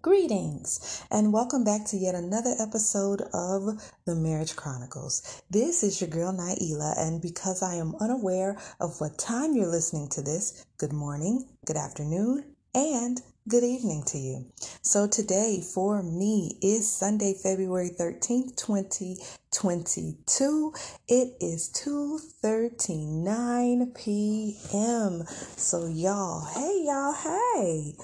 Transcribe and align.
Greetings 0.00 1.04
and 1.10 1.34
welcome 1.34 1.64
back 1.64 1.84
to 1.86 1.96
yet 1.98 2.14
another 2.14 2.54
episode 2.58 3.20
of 3.34 3.92
the 4.06 4.14
Marriage 4.14 4.56
Chronicles. 4.56 5.42
This 5.50 5.82
is 5.84 6.00
your 6.00 6.08
girl 6.08 6.32
Nailah, 6.32 6.98
and 6.98 7.20
because 7.20 7.62
I 7.62 7.74
am 7.74 7.94
unaware 8.00 8.56
of 8.80 8.98
what 9.00 9.18
time 9.18 9.54
you're 9.54 9.66
listening 9.66 10.08
to 10.10 10.22
this, 10.22 10.64
good 10.78 10.94
morning, 10.94 11.46
good 11.66 11.76
afternoon, 11.76 12.54
and 12.74 13.20
good 13.48 13.64
evening 13.64 14.02
to 14.06 14.16
you. 14.18 14.46
So 14.80 15.06
today 15.06 15.60
for 15.60 16.02
me 16.02 16.56
is 16.62 16.90
Sunday, 16.90 17.34
February 17.34 17.90
13th, 17.90 18.56
2022. 18.56 20.72
It 21.06 21.36
is 21.40 21.68
2:39 21.74 23.94
p.m. 23.94 25.26
So 25.56 25.84
y'all, 25.86 26.46
hey 26.46 26.84
y'all, 26.86 27.12
hey. 27.12 27.94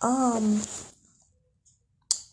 Um 0.00 0.62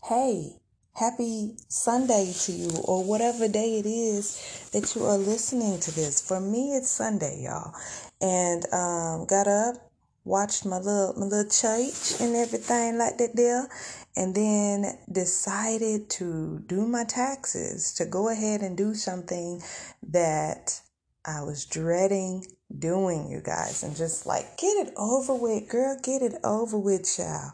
hey, 0.08 0.56
happy 0.96 1.54
Sunday 1.68 2.32
to 2.36 2.52
you, 2.52 2.70
or 2.84 3.04
whatever 3.04 3.46
day 3.46 3.78
it 3.78 3.86
is 3.86 4.70
that 4.72 4.96
you 4.96 5.04
are 5.04 5.16
listening 5.16 5.78
to 5.78 5.94
this. 5.94 6.20
For 6.20 6.40
me, 6.40 6.74
it's 6.74 6.90
Sunday, 6.90 7.44
y'all. 7.44 7.72
And 8.20 8.64
um, 8.72 9.26
got 9.26 9.46
up, 9.46 9.76
watched 10.24 10.66
my 10.66 10.78
little 10.78 11.14
my 11.16 11.26
little 11.26 11.48
church 11.48 12.20
and 12.20 12.34
everything 12.34 12.98
like 12.98 13.18
that 13.18 13.36
there, 13.36 13.68
and 14.16 14.34
then 14.34 14.98
decided 15.10 16.10
to 16.10 16.64
do 16.66 16.84
my 16.84 17.04
taxes, 17.04 17.94
to 17.94 18.04
go 18.04 18.28
ahead 18.28 18.60
and 18.62 18.76
do 18.76 18.94
something 18.94 19.62
that 20.08 20.80
I 21.24 21.42
was 21.42 21.64
dreading 21.64 22.44
doing, 22.76 23.30
you 23.30 23.40
guys, 23.40 23.84
and 23.84 23.94
just 23.94 24.26
like 24.26 24.58
get 24.58 24.88
it 24.88 24.94
over 24.96 25.34
with, 25.36 25.68
girl, 25.68 25.96
get 26.02 26.22
it 26.22 26.34
over 26.42 26.76
with, 26.76 27.16
child. 27.16 27.52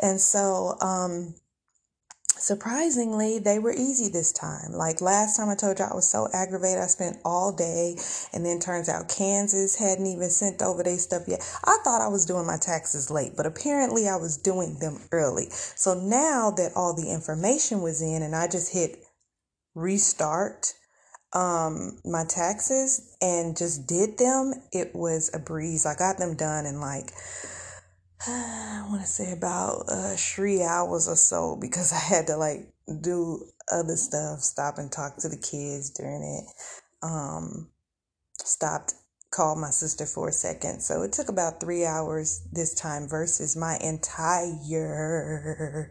And 0.00 0.18
so, 0.18 0.78
um, 0.80 1.34
surprisingly, 2.38 3.38
they 3.38 3.58
were 3.58 3.72
easy 3.72 4.08
this 4.08 4.32
time. 4.32 4.72
Like 4.72 5.00
last 5.00 5.36
time 5.36 5.48
I 5.48 5.54
told 5.54 5.78
you 5.78 5.84
I 5.84 5.94
was 5.94 6.08
so 6.08 6.28
aggravated, 6.32 6.82
I 6.82 6.86
spent 6.86 7.18
all 7.24 7.52
day, 7.52 7.96
and 8.32 8.44
then 8.44 8.60
turns 8.60 8.88
out 8.88 9.08
Kansas 9.08 9.76
hadn't 9.76 10.06
even 10.06 10.30
sent 10.30 10.62
over 10.62 10.82
their 10.82 10.98
stuff 10.98 11.22
yet. 11.26 11.40
I 11.64 11.78
thought 11.84 12.02
I 12.02 12.08
was 12.08 12.26
doing 12.26 12.46
my 12.46 12.56
taxes 12.56 13.10
late, 13.10 13.32
but 13.36 13.46
apparently 13.46 14.08
I 14.08 14.16
was 14.16 14.36
doing 14.36 14.78
them 14.78 15.00
early. 15.12 15.46
So 15.50 15.94
now 15.94 16.50
that 16.52 16.72
all 16.76 16.94
the 16.94 17.10
information 17.10 17.82
was 17.82 18.02
in 18.02 18.22
and 18.22 18.34
I 18.34 18.48
just 18.48 18.72
hit 18.72 18.98
restart 19.74 20.72
um 21.32 21.98
my 22.04 22.24
taxes 22.24 23.16
and 23.20 23.56
just 23.56 23.88
did 23.88 24.18
them, 24.18 24.54
it 24.72 24.94
was 24.94 25.30
a 25.34 25.38
breeze. 25.38 25.84
I 25.84 25.94
got 25.96 26.18
them 26.18 26.36
done 26.36 26.64
in 26.66 26.80
like 26.80 27.10
I 28.26 28.86
want 28.88 29.02
to 29.02 29.06
say 29.06 29.32
about 29.32 29.84
uh, 29.88 30.14
three 30.16 30.62
hours 30.62 31.08
or 31.08 31.16
so 31.16 31.56
because 31.60 31.92
I 31.92 31.98
had 31.98 32.26
to 32.28 32.36
like 32.36 32.72
do 33.00 33.44
other 33.70 33.96
stuff, 33.96 34.40
stop 34.40 34.78
and 34.78 34.90
talk 34.90 35.18
to 35.18 35.28
the 35.28 35.36
kids 35.36 35.90
during 35.90 36.22
it. 36.22 36.44
Um, 37.02 37.70
stopped 38.38 38.94
called 39.34 39.58
my 39.58 39.70
sister 39.70 40.06
for 40.06 40.28
a 40.28 40.32
second. 40.32 40.80
So 40.80 41.02
it 41.02 41.12
took 41.12 41.28
about 41.28 41.60
three 41.60 41.84
hours 41.84 42.46
this 42.52 42.72
time 42.72 43.08
versus 43.08 43.56
my 43.56 43.76
entire, 43.82 45.90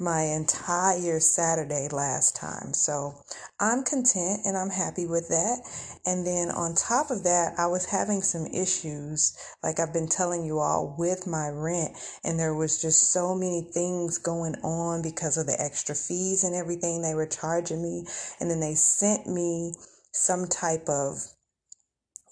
my 0.00 0.22
entire 0.22 1.20
Saturday 1.20 1.88
last 1.92 2.34
time. 2.34 2.72
So 2.72 3.12
I'm 3.60 3.84
content 3.84 4.40
and 4.46 4.56
I'm 4.56 4.70
happy 4.70 5.06
with 5.06 5.28
that. 5.28 5.58
And 6.06 6.26
then 6.26 6.50
on 6.50 6.74
top 6.74 7.10
of 7.10 7.24
that, 7.24 7.54
I 7.58 7.66
was 7.66 7.84
having 7.84 8.22
some 8.22 8.46
issues, 8.46 9.36
like 9.62 9.78
I've 9.78 9.92
been 9.92 10.08
telling 10.08 10.46
you 10.46 10.58
all, 10.58 10.96
with 10.98 11.26
my 11.26 11.48
rent. 11.48 11.94
And 12.24 12.38
there 12.38 12.54
was 12.54 12.80
just 12.80 13.12
so 13.12 13.34
many 13.34 13.68
things 13.74 14.16
going 14.16 14.54
on 14.64 15.02
because 15.02 15.36
of 15.36 15.46
the 15.46 15.60
extra 15.60 15.94
fees 15.94 16.42
and 16.42 16.54
everything 16.54 17.02
they 17.02 17.14
were 17.14 17.26
charging 17.26 17.82
me. 17.82 18.06
And 18.40 18.50
then 18.50 18.60
they 18.60 18.74
sent 18.74 19.26
me 19.26 19.74
some 20.10 20.48
type 20.48 20.88
of 20.88 21.20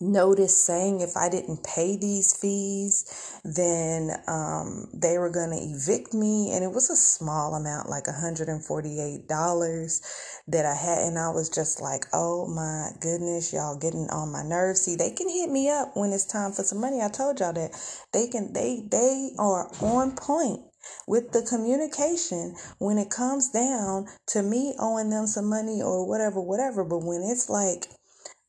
notice 0.01 0.57
saying 0.57 1.01
if 1.01 1.17
I 1.17 1.29
didn't 1.29 1.65
pay 1.65 1.97
these 1.97 2.37
fees, 2.37 3.41
then 3.45 4.11
um, 4.27 4.89
they 4.93 5.19
were 5.19 5.31
going 5.31 5.51
to 5.51 5.57
evict 5.57 6.13
me. 6.15 6.53
And 6.53 6.65
it 6.65 6.73
was 6.73 6.91
a 6.91 6.97
small 6.97 7.55
amount, 7.55 7.89
like 7.89 8.05
$148 8.05 10.01
that 10.49 10.67
I 10.67 10.75
had. 10.75 10.99
And 10.99 11.19
I 11.19 11.31
was 11.31 11.49
just 11.49 11.81
like, 11.81 12.05
oh 12.13 12.47
my 12.49 12.91
goodness, 13.01 13.53
y'all 13.53 13.79
getting 13.79 14.09
on 14.11 14.33
my 14.33 14.43
nerves. 14.43 14.83
See, 14.83 14.97
they 14.97 15.11
can 15.11 15.29
hit 15.29 15.51
me 15.51 15.71
up 15.71 15.93
when 15.95 16.13
it's 16.13 16.27
time 16.27 16.53
for 16.53 16.63
some 16.63 16.81
money. 16.81 17.01
I 17.01 17.09
told 17.09 17.41
y'all 17.41 17.53
that 17.55 17.73
they 18.13 18.29
can, 18.29 18.53
they, 18.53 18.87
they 18.91 19.31
are 19.39 19.69
on 19.81 20.15
point 20.17 20.61
with 21.09 21.33
the 21.33 21.43
communication 21.43 22.55
when 22.79 22.99
it 22.99 23.11
comes 23.11 23.51
down 23.51 24.07
to 24.29 24.43
me 24.43 24.75
owing 24.79 25.11
them 25.11 25.27
some 25.27 25.49
money 25.49 25.83
or 25.83 26.07
whatever, 26.07 26.41
whatever. 26.41 26.85
But 26.85 26.99
when 27.05 27.23
it's 27.23 27.49
like, 27.49 27.87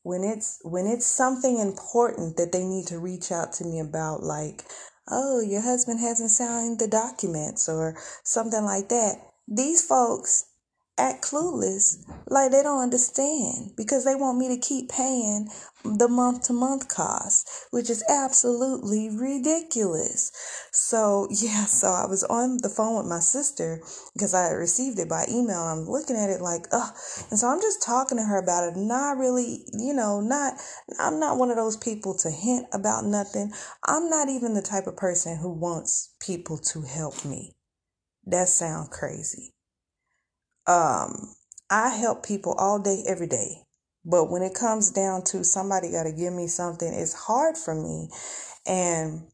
when 0.02 0.24
it's 0.24 0.58
when 0.62 0.86
it's 0.86 1.06
something 1.06 1.58
important 1.58 2.36
that 2.36 2.52
they 2.52 2.64
need 2.64 2.86
to 2.86 2.98
reach 2.98 3.30
out 3.32 3.52
to 3.52 3.64
me 3.64 3.80
about 3.80 4.22
like 4.22 4.64
oh 5.10 5.40
your 5.40 5.60
husband 5.62 6.00
hasn't 6.00 6.30
signed 6.30 6.78
the 6.78 6.88
documents 6.88 7.68
or 7.68 7.96
something 8.24 8.64
like 8.64 8.88
that. 8.88 9.16
These 9.46 9.84
folks 9.84 10.44
act 10.98 11.24
clueless. 11.24 12.04
Like 12.26 12.50
they 12.50 12.62
don't 12.62 12.82
understand 12.82 13.72
because 13.76 14.04
they 14.04 14.14
want 14.14 14.38
me 14.38 14.48
to 14.48 14.60
keep 14.60 14.90
paying 14.90 15.48
the 15.84 16.08
month 16.08 16.42
to 16.44 16.52
month 16.52 16.88
cost 16.88 17.48
which 17.70 17.88
is 17.88 18.04
absolutely 18.08 19.08
ridiculous. 19.10 20.32
So 20.72 21.28
yeah 21.30 21.64
so 21.66 21.88
i 21.88 22.06
was 22.06 22.24
on 22.24 22.58
the 22.62 22.68
phone 22.68 22.96
with 22.96 23.06
my 23.06 23.20
sister 23.20 23.80
because 24.14 24.34
i 24.34 24.50
received 24.50 24.98
it 24.98 25.08
by 25.08 25.26
email. 25.30 25.60
I'm 25.60 25.88
looking 25.88 26.16
at 26.16 26.30
it 26.30 26.40
like 26.40 26.66
oh 26.72 26.90
and 27.30 27.38
so 27.38 27.48
i'm 27.48 27.60
just 27.60 27.82
talking 27.82 28.18
to 28.18 28.24
her 28.24 28.38
about 28.38 28.64
it 28.64 28.76
not 28.76 29.16
really 29.16 29.64
you 29.72 29.94
know 29.94 30.20
not 30.20 30.54
i'm 30.98 31.20
not 31.20 31.38
one 31.38 31.50
of 31.50 31.56
those 31.56 31.76
people 31.76 32.16
to 32.18 32.30
hint 32.30 32.66
about 32.72 33.04
nothing. 33.04 33.52
I'm 33.84 34.10
not 34.10 34.28
even 34.28 34.54
the 34.54 34.62
type 34.62 34.86
of 34.86 34.96
person 34.96 35.38
who 35.38 35.52
wants 35.52 36.14
people 36.20 36.58
to 36.72 36.82
help 36.82 37.24
me. 37.24 37.54
That 38.26 38.48
sounds 38.48 38.88
crazy 38.90 39.54
um, 40.68 41.34
I 41.70 41.88
help 41.88 42.24
people 42.24 42.52
all 42.52 42.78
day, 42.78 43.02
every 43.08 43.26
day. 43.26 43.62
But 44.04 44.30
when 44.30 44.42
it 44.42 44.54
comes 44.54 44.90
down 44.90 45.24
to 45.24 45.44
somebody 45.44 45.90
got 45.90 46.04
to 46.04 46.12
give 46.12 46.32
me 46.32 46.46
something, 46.46 46.92
it's 46.92 47.14
hard 47.14 47.56
for 47.56 47.74
me. 47.74 48.08
And 48.66 49.26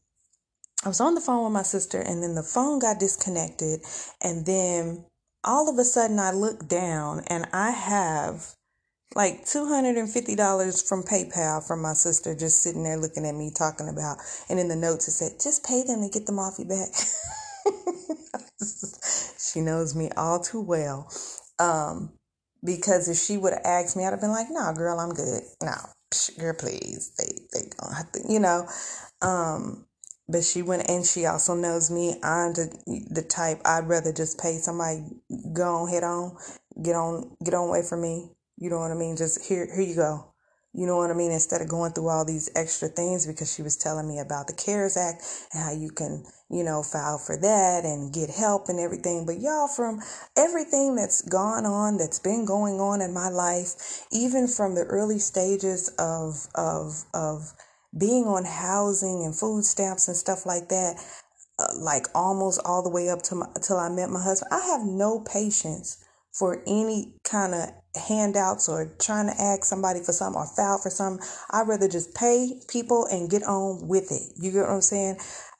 I 0.83 0.89
was 0.89 1.01
on 1.01 1.15
the 1.15 1.21
phone 1.21 1.43
with 1.43 1.53
my 1.53 1.63
sister, 1.63 1.99
and 1.99 2.23
then 2.23 2.35
the 2.35 2.43
phone 2.43 2.79
got 2.79 2.99
disconnected. 2.99 3.81
And 4.21 4.45
then 4.45 5.05
all 5.43 5.69
of 5.69 5.77
a 5.77 5.83
sudden, 5.83 6.19
I 6.19 6.31
look 6.31 6.67
down 6.67 7.23
and 7.27 7.47
I 7.53 7.71
have 7.71 8.55
like 9.15 9.45
$250 9.45 10.89
from 10.89 11.03
PayPal 11.03 11.65
from 11.65 11.81
my 11.81 11.93
sister 11.93 12.35
just 12.35 12.61
sitting 12.61 12.83
there 12.83 12.97
looking 12.97 13.25
at 13.25 13.35
me 13.35 13.51
talking 13.55 13.87
about. 13.87 14.17
And 14.49 14.59
in 14.59 14.67
the 14.67 14.75
notes, 14.75 15.07
it 15.07 15.11
said, 15.11 15.39
just 15.41 15.65
pay 15.65 15.83
them 15.83 16.01
to 16.01 16.09
get 16.09 16.25
them 16.25 16.39
off 16.39 16.57
back. 16.67 16.89
she 19.39 19.61
knows 19.61 19.95
me 19.95 20.09
all 20.17 20.39
too 20.39 20.61
well. 20.61 21.11
Um, 21.59 22.13
because 22.63 23.07
if 23.07 23.17
she 23.17 23.37
would 23.37 23.53
have 23.53 23.61
asked 23.65 23.95
me, 23.95 24.05
I'd 24.05 24.11
have 24.11 24.21
been 24.21 24.31
like, 24.31 24.47
"No, 24.49 24.73
girl, 24.73 24.99
I'm 24.99 25.09
good. 25.11 25.43
No, 25.61 25.75
girl, 26.39 26.55
please. 26.57 27.11
They 27.17 27.37
they 27.53 27.69
gonna 27.77 27.95
have 27.95 28.11
to, 28.13 28.21
you 28.27 28.39
know." 28.39 28.67
Um, 29.21 29.85
but 30.27 30.43
she 30.43 30.61
went 30.61 30.89
and 30.89 31.05
she 31.05 31.25
also 31.25 31.53
knows 31.53 31.91
me. 31.91 32.15
I'm 32.23 32.53
the 32.53 33.05
the 33.11 33.21
type 33.21 33.61
I'd 33.65 33.87
rather 33.87 34.11
just 34.11 34.39
pay 34.39 34.57
somebody 34.57 35.03
go 35.53 35.75
on 35.75 35.89
head 35.89 36.03
on, 36.03 36.37
get 36.81 36.95
on 36.95 37.35
get 37.43 37.53
on 37.53 37.69
away 37.69 37.83
from 37.83 38.01
me. 38.01 38.31
You 38.57 38.69
know 38.69 38.79
what 38.79 38.91
I 38.91 38.95
mean? 38.95 39.17
Just 39.17 39.45
here 39.45 39.67
here 39.73 39.83
you 39.85 39.95
go. 39.95 40.33
You 40.75 40.85
know 40.85 40.97
what 40.97 41.09
I 41.09 41.13
mean? 41.13 41.31
Instead 41.31 41.61
of 41.61 41.69
going 41.69 41.93
through 41.93 42.09
all 42.09 42.25
these 42.25 42.51
extra 42.53 42.89
things 42.89 43.25
because 43.25 43.53
she 43.53 43.61
was 43.61 43.77
telling 43.77 44.09
me 44.09 44.19
about 44.19 44.47
the 44.47 44.53
CARES 44.53 44.97
Act 44.97 45.23
and 45.53 45.63
how 45.63 45.71
you 45.71 45.89
can, 45.89 46.25
you 46.49 46.65
know, 46.65 46.83
file 46.83 47.17
for 47.17 47.37
that 47.37 47.85
and 47.85 48.13
get 48.13 48.29
help 48.29 48.67
and 48.67 48.77
everything. 48.77 49.25
But 49.25 49.39
y'all, 49.39 49.69
from 49.69 50.01
everything 50.35 50.95
that's 50.95 51.21
gone 51.21 51.65
on, 51.65 51.97
that's 51.97 52.19
been 52.19 52.43
going 52.43 52.81
on 52.81 52.99
in 52.99 53.13
my 53.13 53.29
life, 53.29 54.05
even 54.11 54.49
from 54.49 54.75
the 54.75 54.83
early 54.83 55.19
stages 55.19 55.87
of, 55.97 56.47
of, 56.55 57.05
of 57.13 57.53
being 57.97 58.25
on 58.25 58.43
housing 58.43 59.23
and 59.23 59.33
food 59.33 59.63
stamps 59.63 60.09
and 60.09 60.17
stuff 60.17 60.45
like 60.45 60.67
that, 60.67 60.95
uh, 61.57 61.67
like 61.79 62.07
almost 62.13 62.61
all 62.65 62.83
the 62.83 62.89
way 62.89 63.07
up 63.07 63.21
to 63.21 63.35
my, 63.35 63.47
till 63.61 63.77
I 63.77 63.87
met 63.87 64.09
my 64.09 64.21
husband, 64.21 64.51
I 64.51 64.59
have 64.67 64.85
no 64.85 65.21
patience 65.21 66.04
for 66.37 66.61
any 66.67 67.15
kind 67.23 67.53
of 67.55 67.69
handouts 67.95 68.67
or 68.67 68.93
trying 68.99 69.27
to 69.27 69.41
ask 69.41 69.63
somebody 69.63 70.01
for 70.03 70.11
something 70.11 70.41
or 70.41 70.47
file 70.47 70.77
for 70.77 70.89
something. 70.89 71.25
I'd 71.49 71.67
rather 71.67 71.87
just 71.87 72.13
pay 72.13 72.59
people 72.67 73.07
and 73.09 73.29
get 73.29 73.43
on 73.43 73.87
with 73.87 74.11
it. 74.11 74.33
You 74.35 74.51
get 74.51 74.61
what 74.63 74.71
I'm 74.71 74.81
saying? 74.81 75.17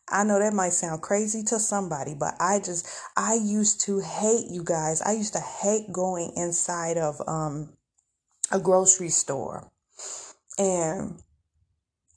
I 0.09 0.23
know 0.23 0.37
that 0.37 0.53
might 0.53 0.73
sound 0.73 1.01
crazy 1.01 1.43
to 1.43 1.59
somebody, 1.59 2.13
but 2.13 2.35
I 2.39 2.59
just 2.59 2.87
I 3.15 3.35
used 3.35 3.81
to 3.85 4.01
hate 4.01 4.51
you 4.51 4.63
guys. 4.63 5.01
I 5.01 5.13
used 5.13 5.33
to 5.33 5.39
hate 5.39 5.91
going 5.91 6.33
inside 6.35 6.97
of 6.97 7.21
um 7.25 7.73
a 8.51 8.59
grocery 8.59 9.09
store 9.09 9.71
and 10.59 11.19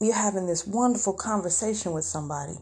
you're 0.01 0.15
having 0.15 0.47
this 0.47 0.67
wonderful 0.67 1.15
conversation 1.15 1.93
with 1.93 2.05
somebody 2.05 2.59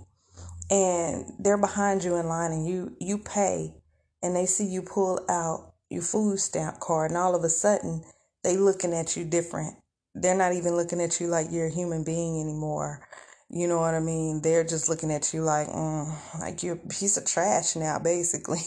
and 0.71 1.33
they're 1.39 1.59
behind 1.59 2.05
you 2.05 2.17
in 2.17 2.27
line 2.29 2.53
and 2.53 2.67
you 2.67 2.97
you 3.01 3.19
pay 3.19 3.75
and 4.23 4.37
they 4.37 4.47
see 4.47 4.65
you 4.65 4.83
pull 4.83 5.19
out 5.29 5.75
your 5.97 6.05
food 6.05 6.39
stamp 6.39 6.79
card 6.79 7.11
and 7.11 7.19
all 7.19 7.35
of 7.35 7.43
a 7.43 7.49
sudden 7.49 8.05
they 8.45 8.57
looking 8.57 8.93
at 8.93 9.17
you 9.17 9.25
different. 9.25 9.75
They're 10.15 10.37
not 10.37 10.53
even 10.53 10.77
looking 10.77 11.01
at 11.01 11.21
you 11.21 11.27
like 11.27 11.49
you're 11.51 11.67
a 11.67 11.75
human 11.75 12.05
being 12.05 12.41
anymore. 12.41 13.01
You 13.49 13.69
know 13.69 13.79
what 13.79 13.95
I 13.95 14.01
mean? 14.01 14.41
They're 14.43 14.65
just 14.65 14.89
looking 14.89 15.11
at 15.11 15.33
you 15.33 15.43
like, 15.43 15.69
mm, 15.69 16.41
like 16.41 16.63
you're 16.63 16.75
a 16.75 16.89
piece 16.89 17.17
of 17.17 17.25
trash 17.25 17.77
now, 17.77 17.99
basically. 17.99 18.61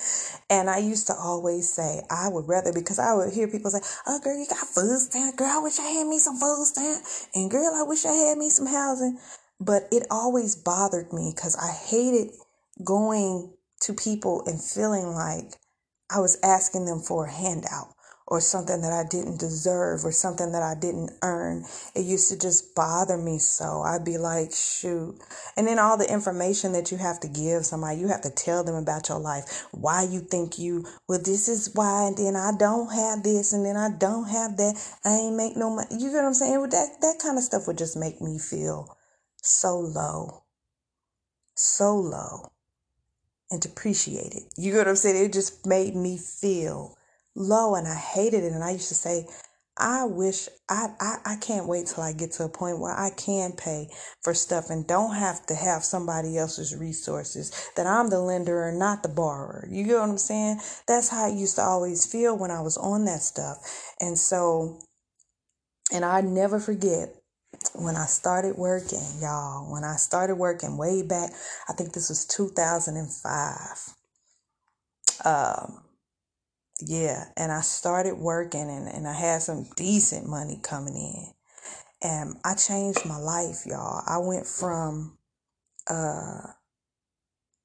and 0.50 0.70
I 0.70 0.78
used 0.78 1.06
to 1.08 1.14
always 1.14 1.68
say, 1.68 2.02
I 2.10 2.28
would 2.28 2.48
rather, 2.48 2.72
because 2.72 2.98
I 2.98 3.14
would 3.14 3.32
hear 3.32 3.46
people 3.46 3.70
say, 3.70 3.80
oh, 4.06 4.20
girl, 4.20 4.38
you 4.38 4.46
got 4.48 4.58
food 4.58 4.98
stamp. 4.98 5.36
Girl, 5.36 5.50
I 5.50 5.58
wish 5.58 5.78
I 5.78 5.86
had 5.86 6.06
me 6.06 6.18
some 6.18 6.36
food 6.36 6.64
stamp. 6.64 7.04
And 7.34 7.50
girl, 7.50 7.72
I 7.74 7.82
wish 7.82 8.06
I 8.06 8.12
had 8.12 8.38
me 8.38 8.48
some 8.48 8.66
housing. 8.66 9.18
But 9.60 9.82
it 9.92 10.06
always 10.10 10.56
bothered 10.56 11.12
me 11.12 11.32
because 11.34 11.54
I 11.56 11.70
hated 11.70 12.30
going 12.82 13.52
to 13.82 13.92
people 13.92 14.44
and 14.46 14.62
feeling 14.62 15.08
like 15.08 15.52
I 16.12 16.20
was 16.20 16.38
asking 16.42 16.84
them 16.84 17.00
for 17.00 17.26
a 17.26 17.32
handout 17.32 17.94
or 18.26 18.40
something 18.40 18.80
that 18.82 18.92
I 18.92 19.04
didn't 19.08 19.40
deserve 19.40 20.04
or 20.04 20.12
something 20.12 20.52
that 20.52 20.62
I 20.62 20.74
didn't 20.74 21.10
earn. 21.22 21.64
It 21.94 22.04
used 22.04 22.30
to 22.30 22.38
just 22.38 22.74
bother 22.74 23.16
me 23.16 23.38
so. 23.38 23.82
I'd 23.82 24.04
be 24.04 24.18
like, 24.18 24.52
shoot. 24.52 25.16
And 25.56 25.66
then 25.66 25.78
all 25.78 25.96
the 25.96 26.10
information 26.10 26.72
that 26.72 26.90
you 26.92 26.98
have 26.98 27.20
to 27.20 27.28
give 27.28 27.64
somebody, 27.64 27.98
you 27.98 28.08
have 28.08 28.22
to 28.22 28.30
tell 28.30 28.62
them 28.62 28.74
about 28.74 29.08
your 29.08 29.18
life, 29.18 29.66
why 29.72 30.02
you 30.02 30.20
think 30.20 30.58
you, 30.58 30.86
well, 31.08 31.20
this 31.22 31.48
is 31.48 31.70
why, 31.74 32.04
and 32.06 32.16
then 32.16 32.36
I 32.36 32.52
don't 32.58 32.92
have 32.92 33.22
this, 33.22 33.52
and 33.52 33.64
then 33.64 33.76
I 33.76 33.90
don't 33.96 34.28
have 34.28 34.56
that. 34.58 34.98
I 35.04 35.10
ain't 35.14 35.36
make 35.36 35.56
no 35.56 35.74
money. 35.74 35.88
You 35.92 36.10
get 36.10 36.16
what 36.16 36.24
I'm 36.24 36.34
saying? 36.34 36.60
That, 36.70 36.88
that 37.00 37.18
kind 37.22 37.38
of 37.38 37.44
stuff 37.44 37.66
would 37.66 37.78
just 37.78 37.96
make 37.96 38.20
me 38.20 38.38
feel 38.38 38.96
so 39.42 39.78
low. 39.78 40.44
So 41.54 41.96
low 41.96 42.52
and 43.52 43.60
depreciated. 43.60 44.42
You 44.56 44.72
get 44.72 44.78
what 44.78 44.88
I'm 44.88 44.96
saying? 44.96 45.24
It 45.24 45.32
just 45.32 45.66
made 45.66 45.94
me 45.94 46.18
feel 46.18 46.96
low 47.36 47.74
and 47.74 47.86
I 47.86 47.94
hated 47.94 48.44
it. 48.44 48.52
And 48.52 48.64
I 48.64 48.72
used 48.72 48.88
to 48.88 48.94
say, 48.94 49.26
I 49.78 50.04
wish 50.04 50.48
I, 50.68 50.88
I, 51.00 51.16
I 51.24 51.36
can't 51.36 51.66
wait 51.66 51.86
till 51.86 52.02
I 52.02 52.12
get 52.12 52.32
to 52.32 52.44
a 52.44 52.48
point 52.48 52.78
where 52.78 52.92
I 52.92 53.10
can 53.10 53.52
pay 53.52 53.88
for 54.22 54.34
stuff 54.34 54.68
and 54.68 54.86
don't 54.86 55.14
have 55.14 55.46
to 55.46 55.54
have 55.54 55.82
somebody 55.82 56.36
else's 56.36 56.76
resources, 56.76 57.70
that 57.76 57.86
I'm 57.86 58.10
the 58.10 58.20
lender 58.20 58.68
and 58.68 58.78
not 58.78 59.02
the 59.02 59.08
borrower. 59.08 59.66
You 59.70 59.84
get 59.84 59.98
what 59.98 60.10
I'm 60.10 60.18
saying? 60.18 60.60
That's 60.86 61.08
how 61.08 61.24
I 61.24 61.28
used 61.28 61.56
to 61.56 61.62
always 61.62 62.04
feel 62.04 62.36
when 62.36 62.50
I 62.50 62.60
was 62.60 62.76
on 62.76 63.06
that 63.06 63.22
stuff. 63.22 63.56
And 63.98 64.18
so, 64.18 64.78
and 65.90 66.04
I 66.04 66.20
never 66.20 66.60
forget 66.60 67.21
when 67.74 67.96
I 67.96 68.06
started 68.06 68.56
working, 68.56 69.02
y'all, 69.20 69.70
when 69.72 69.84
I 69.84 69.96
started 69.96 70.36
working 70.36 70.76
way 70.76 71.02
back, 71.02 71.30
I 71.68 71.72
think 71.72 71.92
this 71.92 72.08
was 72.08 72.26
2005. 72.26 73.94
Um, 75.24 75.82
yeah, 76.80 77.24
and 77.36 77.52
I 77.52 77.60
started 77.60 78.16
working 78.18 78.68
and, 78.68 78.88
and 78.88 79.06
I 79.06 79.12
had 79.14 79.42
some 79.42 79.66
decent 79.76 80.26
money 80.28 80.58
coming 80.62 80.96
in. 80.96 81.26
And 82.02 82.36
I 82.44 82.54
changed 82.54 83.06
my 83.06 83.18
life, 83.18 83.64
y'all. 83.66 84.02
I 84.06 84.18
went 84.18 84.46
from 84.46 85.18
uh 85.88 86.40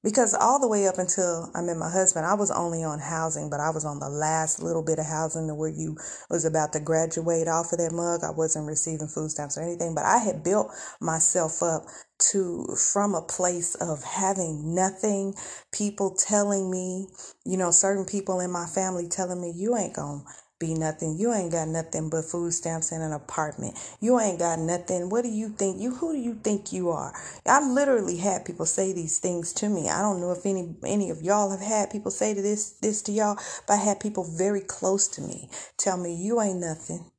because 0.04 0.34
all 0.34 0.60
the 0.60 0.68
way 0.68 0.88
up 0.88 0.98
until 0.98 1.52
I 1.56 1.62
met 1.62 1.78
my 1.78 1.90
husband, 1.90 2.26
I 2.26 2.36
was 2.36 2.52
only 2.52 2.84
on 2.84 3.00
housing, 3.00 3.50
but 3.50 3.60
I 3.60 3.72
was 3.72 3.86
on 3.86 4.00
the 4.00 4.10
last 4.10 4.62
little 4.62 4.84
bit 4.84 5.00
of 5.00 5.06
housing 5.06 5.48
to 5.48 5.56
where 5.56 5.70
you 5.70 5.98
was 6.30 6.46
about 6.46 6.74
to 6.74 6.80
graduate 6.80 7.48
off 7.48 7.74
of 7.74 7.80
that 7.80 7.92
mug. 7.92 8.22
I 8.24 8.32
wasn't 8.32 8.68
receiving 8.68 9.08
food 9.08 9.32
stamps 9.32 9.58
or 9.58 9.62
anything, 9.62 9.96
but 9.96 10.06
I 10.06 10.20
had 10.20 10.44
built 10.44 10.72
myself 11.02 11.64
up 11.64 11.86
to 12.32 12.68
from 12.94 13.16
a 13.16 13.22
place 13.22 13.76
of 13.76 14.04
having 14.04 14.76
nothing, 14.76 15.34
people 15.72 16.16
telling 16.16 16.72
me, 16.72 17.08
you 17.46 17.58
know, 17.58 17.72
certain 17.72 18.06
people 18.06 18.40
in 18.40 18.52
my 18.52 18.66
family 18.66 19.08
telling 19.08 19.42
me 19.42 19.52
you 19.56 19.76
ain't 19.76 19.96
to 19.96 20.24
be 20.60 20.74
nothing. 20.74 21.18
You 21.18 21.34
ain't 21.34 21.52
got 21.52 21.68
nothing 21.68 22.10
but 22.10 22.26
food 22.26 22.52
stamps 22.52 22.92
and 22.92 23.04
an 23.04 23.12
apartment. 23.12 23.78
You 24.00 24.20
ain't 24.20 24.40
got 24.40 24.60
nothing. 24.60 25.10
What 25.10 25.24
do 25.24 25.30
you 25.30 25.50
think? 25.50 25.80
You 25.80 25.96
who 25.96 26.14
do 26.14 26.20
you 26.20 26.36
think 26.36 26.74
you 26.74 26.90
are? 26.90 27.14
I 27.46 27.68
literally 27.68 28.18
had 28.18 28.46
people 28.46 28.66
say 28.66 28.92
these 28.92 29.20
things 29.20 29.54
to 29.54 29.70
me. 29.70 29.90
I 29.90 30.02
don't 30.02 30.20
know 30.20 30.32
if 30.32 30.46
any 30.46 30.76
any 30.84 31.10
of 31.10 31.22
y'all 31.22 31.52
have 31.52 31.62
had 31.62 31.92
people 31.92 32.12
say 32.12 32.34
to 32.34 32.42
this 32.42 32.72
this 32.82 33.02
to 33.04 33.12
y'all, 33.12 33.38
but 33.68 33.74
I 33.74 33.78
had 33.78 34.00
people 34.00 34.24
very 34.38 34.62
close 34.62 35.08
to 35.10 35.22
me 35.22 35.50
tell 35.78 35.98
me 35.98 36.16
you 36.16 36.42
ain't 36.42 36.60
nothing. 36.60 37.12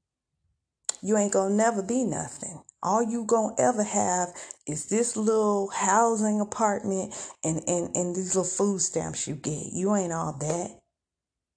You 1.00 1.16
ain't 1.16 1.32
gonna 1.32 1.54
never 1.54 1.82
be 1.82 2.04
nothing. 2.04 2.62
All 2.82 3.02
you 3.02 3.24
gonna 3.24 3.54
ever 3.58 3.82
have 3.82 4.28
is 4.66 4.86
this 4.86 5.16
little 5.16 5.68
housing 5.68 6.40
apartment 6.40 7.14
and, 7.44 7.62
and, 7.68 7.94
and 7.94 8.14
these 8.14 8.36
little 8.36 8.44
food 8.44 8.80
stamps 8.80 9.26
you 9.26 9.34
get. 9.34 9.72
You 9.72 9.94
ain't 9.94 10.12
all 10.12 10.36
that. 10.40 10.80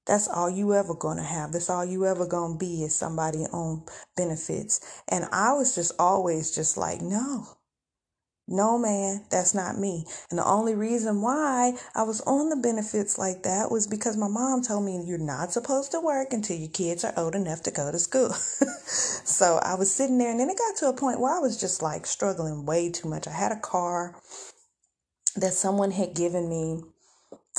That's 0.07 0.27
all 0.27 0.50
you 0.50 0.74
ever 0.74 0.95
gonna 0.95 1.24
have. 1.24 1.51
That's 1.51 1.69
all 1.69 1.86
you 1.86 2.06
ever 2.06 2.25
gonna 2.25 2.57
be 2.57 2.83
is 2.83 2.95
somebody 2.95 3.45
on 3.53 3.83
benefits. 4.18 4.81
And 5.07 5.25
I 5.31 5.53
was 5.53 5.75
just 5.75 5.94
always 6.00 6.53
just 6.53 6.77
like, 6.77 7.01
no, 7.01 7.45
no, 8.48 8.77
man, 8.77 9.24
that's 9.30 9.53
not 9.53 9.77
me. 9.77 10.06
And 10.30 10.38
the 10.38 10.45
only 10.45 10.75
reason 10.75 11.21
why 11.21 11.74
I 11.95 12.03
was 12.03 12.19
on 12.21 12.50
the 12.50 12.57
benefits 12.57 13.18
like 13.18 13.44
that 13.44 13.71
was 13.71 13.88
because 13.88 14.18
my 14.18 14.27
mom 14.27 14.62
told 14.62 14.83
me 14.83 15.01
you're 15.06 15.18
not 15.18 15.53
supposed 15.53 15.92
to 15.92 16.01
work 16.01 16.33
until 16.33 16.57
your 16.57 16.69
kids 16.69 17.06
are 17.06 17.13
old 17.15 17.33
enough 17.33 17.63
to 17.63 17.71
go 17.71 17.92
to 17.92 18.00
school. 18.00 18.31
so 18.33 19.57
I 19.63 19.75
was 19.75 19.89
sitting 19.89 20.18
there, 20.18 20.31
and 20.31 20.39
then 20.39 20.50
it 20.50 20.57
got 20.57 20.75
to 20.80 20.89
a 20.89 20.94
point 20.94 21.21
where 21.21 21.33
I 21.33 21.39
was 21.39 21.62
just 21.62 21.81
like 21.81 22.06
struggling 22.06 22.65
way 22.65 22.92
too 22.92 23.07
much. 23.07 23.25
I 23.27 23.31
had 23.31 23.53
a 23.53 23.59
car 23.59 24.15
that 25.38 25.53
someone 25.53 25.92
had 25.92 26.13
given 26.13 26.50
me. 26.50 26.83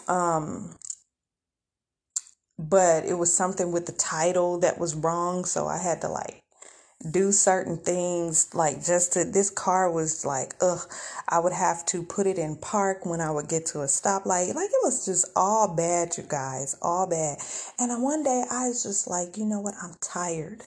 Um, 0.08 0.76
but 2.68 3.04
it 3.04 3.14
was 3.14 3.34
something 3.34 3.72
with 3.72 3.86
the 3.86 3.92
title 3.92 4.58
that 4.58 4.78
was 4.78 4.94
wrong 4.94 5.44
so 5.44 5.66
i 5.66 5.78
had 5.78 6.00
to 6.00 6.08
like 6.08 6.42
do 7.10 7.32
certain 7.32 7.76
things 7.78 8.54
like 8.54 8.84
just 8.84 9.12
to 9.14 9.24
this 9.24 9.50
car 9.50 9.90
was 9.90 10.24
like 10.24 10.54
ugh 10.60 10.80
i 11.28 11.38
would 11.38 11.52
have 11.52 11.84
to 11.84 12.02
put 12.02 12.28
it 12.28 12.38
in 12.38 12.56
park 12.56 13.04
when 13.04 13.20
i 13.20 13.30
would 13.30 13.48
get 13.48 13.66
to 13.66 13.80
a 13.80 13.86
stoplight. 13.86 14.54
Like 14.54 14.70
it 14.70 14.82
was 14.82 15.04
just 15.04 15.26
all 15.34 15.74
bad 15.74 16.16
you 16.16 16.24
guys 16.28 16.76
all 16.80 17.08
bad. 17.08 17.38
And 17.78 18.02
one 18.02 18.22
day 18.22 18.44
i 18.50 18.68
was 18.68 18.82
just 18.82 19.08
like 19.08 19.36
you 19.36 19.44
know 19.44 19.60
what? 19.60 19.74
I'm 19.82 19.96
tired 20.00 20.62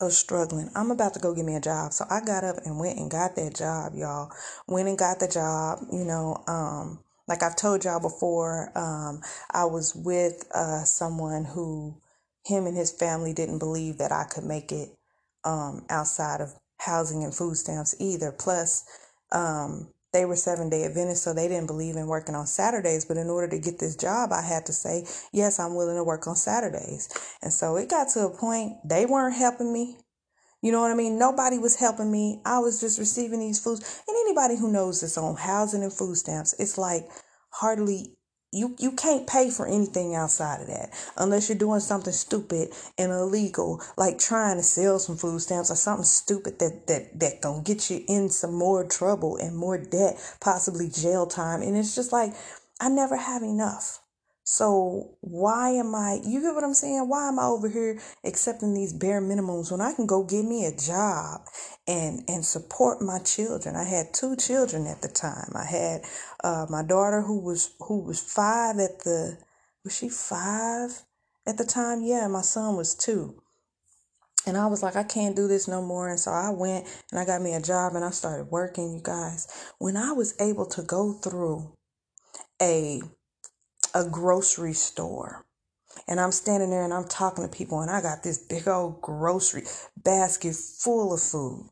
of 0.00 0.12
struggling. 0.12 0.70
I'm 0.74 0.90
about 0.90 1.14
to 1.14 1.20
go 1.20 1.34
get 1.34 1.44
me 1.44 1.54
a 1.54 1.60
job. 1.60 1.92
So 1.92 2.04
i 2.10 2.20
got 2.20 2.42
up 2.42 2.56
and 2.64 2.80
went 2.80 2.98
and 2.98 3.10
got 3.10 3.36
that 3.36 3.54
job 3.54 3.92
y'all. 3.94 4.32
Went 4.66 4.88
and 4.88 4.98
got 4.98 5.20
the 5.20 5.28
job 5.28 5.80
you 5.92 6.04
know 6.04 6.42
um 6.48 7.03
like 7.28 7.42
I've 7.42 7.56
told 7.56 7.84
y'all 7.84 8.00
before, 8.00 8.70
um, 8.76 9.20
I 9.50 9.64
was 9.64 9.94
with 9.94 10.44
uh, 10.54 10.84
someone 10.84 11.44
who 11.44 12.00
him 12.44 12.66
and 12.66 12.76
his 12.76 12.90
family 12.90 13.32
didn't 13.32 13.58
believe 13.58 13.98
that 13.98 14.12
I 14.12 14.24
could 14.24 14.44
make 14.44 14.70
it 14.70 14.90
um, 15.44 15.84
outside 15.88 16.40
of 16.40 16.54
housing 16.78 17.24
and 17.24 17.34
food 17.34 17.56
stamps 17.56 17.94
either. 17.98 18.32
Plus, 18.32 18.84
um, 19.32 19.88
they 20.12 20.24
were 20.24 20.36
seven 20.36 20.68
day 20.68 20.84
Adventists, 20.84 21.22
so 21.22 21.32
they 21.32 21.48
didn't 21.48 21.66
believe 21.66 21.96
in 21.96 22.06
working 22.06 22.34
on 22.34 22.46
Saturdays. 22.46 23.04
But 23.04 23.16
in 23.16 23.28
order 23.28 23.48
to 23.48 23.58
get 23.58 23.78
this 23.78 23.96
job, 23.96 24.32
I 24.32 24.42
had 24.42 24.66
to 24.66 24.72
say, 24.72 25.06
yes, 25.32 25.58
I'm 25.58 25.74
willing 25.74 25.96
to 25.96 26.04
work 26.04 26.26
on 26.26 26.36
Saturdays. 26.36 27.08
And 27.42 27.52
so 27.52 27.76
it 27.76 27.90
got 27.90 28.10
to 28.10 28.26
a 28.26 28.30
point 28.30 28.74
they 28.84 29.06
weren't 29.06 29.36
helping 29.36 29.72
me. 29.72 29.96
You 30.62 30.72
know 30.72 30.80
what 30.80 30.90
I 30.90 30.94
mean? 30.94 31.18
Nobody 31.18 31.58
was 31.58 31.76
helping 31.76 32.10
me. 32.10 32.40
I 32.46 32.58
was 32.58 32.80
just 32.80 32.98
receiving 32.98 33.40
these 33.40 33.58
foods. 33.58 34.02
And 34.08 34.16
anybody 34.16 34.56
who 34.56 34.72
knows 34.72 35.00
this 35.00 35.18
on 35.18 35.36
housing 35.36 35.82
and 35.82 35.92
food 35.92 36.16
stamps, 36.16 36.54
it's 36.58 36.78
like 36.78 37.06
hardly 37.54 38.16
you 38.54 38.74
you 38.78 38.92
can't 38.92 39.26
pay 39.26 39.50
for 39.50 39.66
anything 39.66 40.14
outside 40.14 40.60
of 40.60 40.68
that 40.68 40.90
unless 41.16 41.48
you're 41.48 41.58
doing 41.58 41.80
something 41.80 42.12
stupid 42.12 42.68
and 42.96 43.10
illegal 43.10 43.82
like 43.96 44.18
trying 44.18 44.56
to 44.56 44.62
sell 44.62 44.98
some 44.98 45.16
food 45.16 45.40
stamps 45.40 45.70
or 45.70 45.76
something 45.76 46.04
stupid 46.04 46.58
that 46.58 46.86
that 46.86 47.18
that 47.18 47.40
gonna 47.40 47.62
get 47.62 47.90
you 47.90 48.04
in 48.08 48.28
some 48.28 48.54
more 48.54 48.84
trouble 48.84 49.36
and 49.36 49.56
more 49.56 49.78
debt 49.78 50.16
possibly 50.40 50.88
jail 50.88 51.26
time. 51.26 51.62
And 51.62 51.76
it's 51.76 51.94
just 51.94 52.12
like 52.12 52.32
i 52.80 52.88
never 52.88 53.16
have 53.16 53.42
enough 53.42 54.00
so 54.44 55.16
why 55.22 55.70
am 55.70 55.94
I, 55.94 56.20
you 56.22 56.42
get 56.42 56.54
what 56.54 56.64
I'm 56.64 56.74
saying? 56.74 57.08
Why 57.08 57.28
am 57.28 57.38
I 57.38 57.44
over 57.44 57.66
here 57.66 57.98
accepting 58.24 58.74
these 58.74 58.92
bare 58.92 59.22
minimums 59.22 59.72
when 59.72 59.80
I 59.80 59.94
can 59.94 60.06
go 60.06 60.22
get 60.22 60.44
me 60.44 60.66
a 60.66 60.76
job 60.76 61.40
and, 61.88 62.22
and 62.28 62.44
support 62.44 63.00
my 63.00 63.20
children? 63.20 63.74
I 63.74 63.84
had 63.84 64.12
two 64.12 64.36
children 64.36 64.86
at 64.86 65.00
the 65.00 65.08
time. 65.08 65.50
I 65.54 65.64
had, 65.64 66.02
uh, 66.44 66.66
my 66.68 66.82
daughter 66.82 67.22
who 67.22 67.40
was, 67.40 67.74
who 67.80 68.04
was 68.04 68.20
five 68.20 68.78
at 68.78 69.00
the, 69.04 69.38
was 69.82 69.96
she 69.96 70.10
five 70.10 70.90
at 71.46 71.56
the 71.56 71.64
time? 71.64 72.02
Yeah. 72.02 72.28
my 72.28 72.42
son 72.42 72.76
was 72.76 72.94
two. 72.94 73.40
And 74.46 74.58
I 74.58 74.66
was 74.66 74.82
like, 74.82 74.94
I 74.94 75.04
can't 75.04 75.34
do 75.34 75.48
this 75.48 75.68
no 75.68 75.80
more. 75.80 76.10
And 76.10 76.20
so 76.20 76.30
I 76.30 76.50
went 76.50 76.86
and 77.10 77.18
I 77.18 77.24
got 77.24 77.40
me 77.40 77.54
a 77.54 77.62
job 77.62 77.94
and 77.94 78.04
I 78.04 78.10
started 78.10 78.50
working, 78.50 78.92
you 78.92 79.00
guys. 79.02 79.48
When 79.78 79.96
I 79.96 80.12
was 80.12 80.34
able 80.38 80.66
to 80.66 80.82
go 80.82 81.14
through 81.14 81.72
a 82.60 83.00
a 83.94 84.04
grocery 84.08 84.74
store 84.74 85.46
and 86.08 86.20
I'm 86.20 86.32
standing 86.32 86.70
there 86.70 86.84
and 86.84 86.94
I'm 86.94 87.06
talking 87.06 87.44
to 87.44 87.50
people 87.50 87.80
and 87.80 87.90
I 87.90 88.02
got 88.02 88.22
this 88.22 88.38
big 88.38 88.68
old 88.68 89.00
grocery 89.00 89.64
basket 89.96 90.56
full 90.56 91.14
of 91.14 91.22
food. 91.22 91.68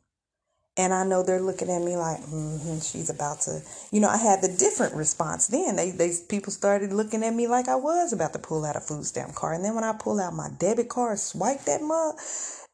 and 0.76 0.94
I 0.94 1.04
know 1.04 1.22
they're 1.22 1.40
looking 1.40 1.70
at 1.70 1.82
me 1.82 1.96
like, 1.96 2.20
mm-hmm, 2.20 2.80
she's 2.80 3.10
about 3.10 3.42
to, 3.42 3.62
you 3.92 4.00
know, 4.00 4.08
I 4.08 4.16
had 4.16 4.42
the 4.42 4.48
different 4.48 4.94
response 4.94 5.48
then. 5.48 5.76
They, 5.76 5.90
they, 5.92 6.12
people 6.28 6.52
started 6.52 6.92
looking 6.94 7.24
at 7.24 7.34
me 7.34 7.46
like 7.48 7.68
I 7.68 7.76
was 7.76 8.12
about 8.14 8.32
to 8.34 8.40
pull 8.40 8.64
out 8.64 8.76
a 8.76 8.80
food 8.80 9.04
stamp 9.06 9.34
card. 9.34 9.56
And 9.56 9.64
then 9.64 9.74
when 9.74 9.84
I 9.84 9.92
pull 9.92 10.20
out 10.20 10.34
my 10.34 10.50
debit 10.58 10.88
card, 10.88 11.18
swipe 11.18 11.64
that 11.66 11.82
mug, 11.82 12.16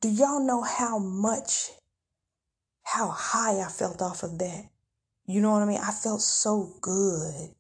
do 0.01 0.11
y'all 0.11 0.47
know 0.47 0.63
how 0.63 0.99
much, 0.99 1.73
how 2.85 3.09
high 3.09 3.61
I 3.61 3.69
felt 3.69 4.03
off 4.03 4.23
of 4.23 4.39
that? 4.39 4.65
You 5.27 5.41
know 5.43 5.53
what 5.53 5.63
I 5.63 5.67
mean? 5.67 5.81
I 5.83 5.93
felt 5.93 6.23
so 6.23 6.75
good 6.81 7.51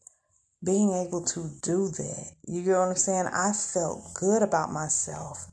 being 0.64 0.92
able 0.92 1.24
to 1.24 1.50
do 1.62 1.88
that. 1.88 2.32
You 2.46 2.62
get 2.62 2.72
what 2.72 2.88
I'm 2.88 2.96
saying? 2.96 3.26
I 3.32 3.52
felt 3.52 4.14
good 4.14 4.42
about 4.42 4.72
myself. 4.72 5.46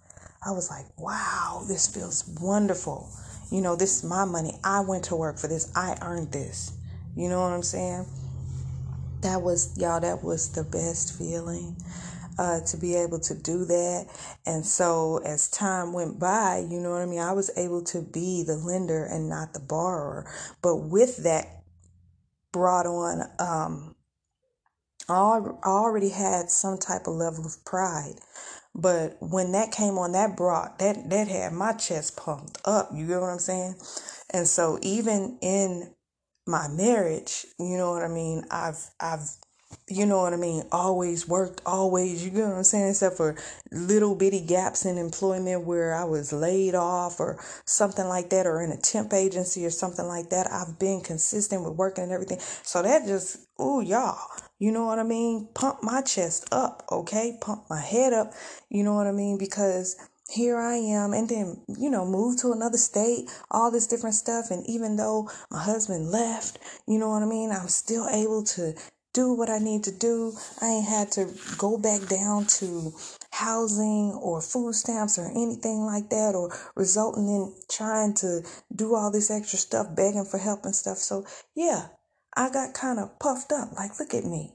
I 0.46 0.52
was 0.52 0.70
like, 0.70 0.86
wow, 0.98 1.64
this 1.68 1.88
feels 1.88 2.28
wonderful. 2.42 3.10
You 3.52 3.62
know, 3.62 3.76
this 3.76 3.98
is 3.98 4.04
my 4.04 4.26
money. 4.26 4.54
I 4.64 4.82
went 4.82 5.06
to 5.06 5.16
work 5.16 5.38
for 5.38 5.48
this. 5.48 5.72
I 5.76 5.96
earned 6.02 6.32
this. 6.32 6.74
You 7.16 7.30
know 7.30 7.42
what 7.42 7.52
I'm 7.52 7.64
saying? 7.64 8.06
That 9.22 9.42
was, 9.42 9.78
y'all, 9.78 10.00
that 10.00 10.24
was 10.24 10.52
the 10.52 10.64
best 10.64 11.18
feeling. 11.18 11.76
Uh, 12.38 12.60
to 12.60 12.76
be 12.76 12.96
able 12.96 13.18
to 13.18 13.34
do 13.34 13.64
that. 13.64 14.08
And 14.46 14.66
so 14.66 15.22
as 15.26 15.48
time 15.48 15.94
went 15.94 16.20
by, 16.20 16.68
you 16.70 16.82
know 16.82 16.92
what 16.92 17.02
I 17.02 17.06
mean? 17.06 17.22
I 17.22 17.32
was 17.32 17.50
able 17.56 17.82
to 17.86 18.02
be 18.02 18.44
the 18.44 18.58
lender 18.58 19.06
and 19.06 19.30
not 19.30 19.54
the 19.54 19.62
borrower. 19.62 20.30
But 20.62 20.76
with 20.76 21.24
that 21.24 21.64
brought 22.52 22.88
on, 22.88 23.22
um, 23.40 23.95
I 25.10 25.40
already 25.66 26.10
had 26.10 26.50
some 26.52 26.78
type 26.78 27.08
of 27.08 27.16
level 27.16 27.46
of 27.46 27.64
pride 27.66 28.16
but 28.76 29.18
when 29.22 29.54
that 29.54 29.72
came 29.72 29.98
on, 29.98 30.14
that 30.14 30.36
brought 30.38 30.80
that 30.80 31.10
that 31.10 31.28
had 31.30 31.54
my 31.54 31.74
chest 31.74 32.18
pumped 32.18 32.60
up. 32.66 32.90
You 32.94 33.08
get 33.08 33.22
what 33.22 33.30
I'm 33.30 33.40
saying? 33.40 33.76
And 34.32 34.48
so 34.48 34.80
even 34.82 35.38
in 35.42 35.94
my 36.48 36.68
marriage, 36.68 37.46
you 37.58 37.78
know 37.78 37.92
what 37.92 38.04
I 38.04 38.10
mean, 38.10 38.46
I've 38.52 38.80
I've 39.00 39.30
you 39.88 40.06
know 40.06 40.22
what 40.22 40.34
I 40.34 40.38
mean, 40.38 40.64
always 40.72 41.28
worked, 41.28 41.62
always, 41.66 42.24
you 42.24 42.32
get 42.32 42.48
what 42.48 42.56
I'm 42.56 42.64
saying, 42.64 42.90
except 42.90 43.18
for 43.18 43.36
little 43.72 44.16
bitty 44.16 44.42
gaps 44.42 44.86
in 44.86 44.98
employment 44.98 45.66
where 45.66 45.94
I 45.94 46.04
was 46.06 46.34
laid 46.34 46.76
off 46.76 47.20
or 47.20 47.40
something 47.66 48.08
like 48.08 48.30
that, 48.32 48.48
or 48.48 48.62
in 48.62 48.72
a 48.72 48.78
temp 48.78 49.14
agency 49.14 49.66
or 49.66 49.70
something 49.70 50.08
like 50.08 50.30
that. 50.30 50.52
I've 50.52 50.80
been 50.80 51.02
consistent 51.02 51.64
with 51.64 51.74
working 51.76 52.04
and 52.06 52.14
everything. 52.14 52.40
So 52.64 52.82
that 52.82 53.06
just, 53.06 53.38
ooh, 53.62 53.82
y'all, 53.82 54.18
you 54.60 54.72
know 54.72 54.86
what 54.86 55.00
I 55.00 55.04
mean? 55.04 55.50
Pump 55.54 55.84
my 55.84 56.02
chest 56.02 56.48
up, 56.52 56.84
okay? 56.92 57.38
Pump 57.40 57.66
my 57.70 57.82
head 57.82 58.14
up, 58.14 58.34
you 58.70 58.84
know 58.84 58.96
what 58.96 59.08
I 59.08 59.12
mean? 59.12 59.38
Because 59.38 59.96
here 60.28 60.58
I 60.58 60.78
am, 60.78 61.14
and 61.14 61.30
then, 61.30 61.62
you 61.68 61.90
know, 61.90 62.04
move 62.04 62.40
to 62.42 62.52
another 62.52 62.78
state, 62.78 63.30
all 63.52 63.70
this 63.70 63.86
different 63.86 64.16
stuff. 64.16 64.50
And 64.50 64.66
even 64.68 64.96
though 64.96 65.30
my 65.52 65.62
husband 65.62 66.10
left, 66.10 66.58
you 66.88 66.98
know 66.98 67.10
what 67.10 67.22
I 67.22 67.28
mean? 67.28 67.52
I'm 67.52 67.68
still 67.68 68.08
able 68.10 68.44
to 68.44 68.74
do 69.16 69.34
what 69.34 69.50
I 69.50 69.60
need 69.60 69.86
to 69.86 69.92
do. 69.92 70.34
I 70.62 70.68
ain't 70.68 70.86
had 70.88 71.10
to 71.14 71.34
go 71.58 71.78
back 71.78 72.08
down 72.08 72.46
to 72.60 72.94
housing 73.32 74.12
or 74.22 74.42
food 74.42 74.76
stamps 74.76 75.18
or 75.18 75.32
anything 75.32 75.86
like 75.86 76.10
that, 76.10 76.36
or 76.36 76.56
resulting 76.76 77.28
in 77.30 77.54
trying 77.70 78.14
to 78.16 78.42
do 78.76 78.94
all 78.94 79.12
this 79.12 79.32
extra 79.32 79.58
stuff, 79.58 79.96
begging 79.96 80.26
for 80.26 80.38
help 80.38 80.66
and 80.66 80.76
stuff. 80.76 80.98
So, 80.98 81.26
yeah, 81.56 81.88
I 82.36 82.52
got 82.52 82.74
kind 82.74 83.00
of 83.00 83.18
puffed 83.18 83.54
up. 83.54 83.72
Like, 83.72 83.98
look 84.00 84.14
at 84.14 84.26
me. 84.26 84.54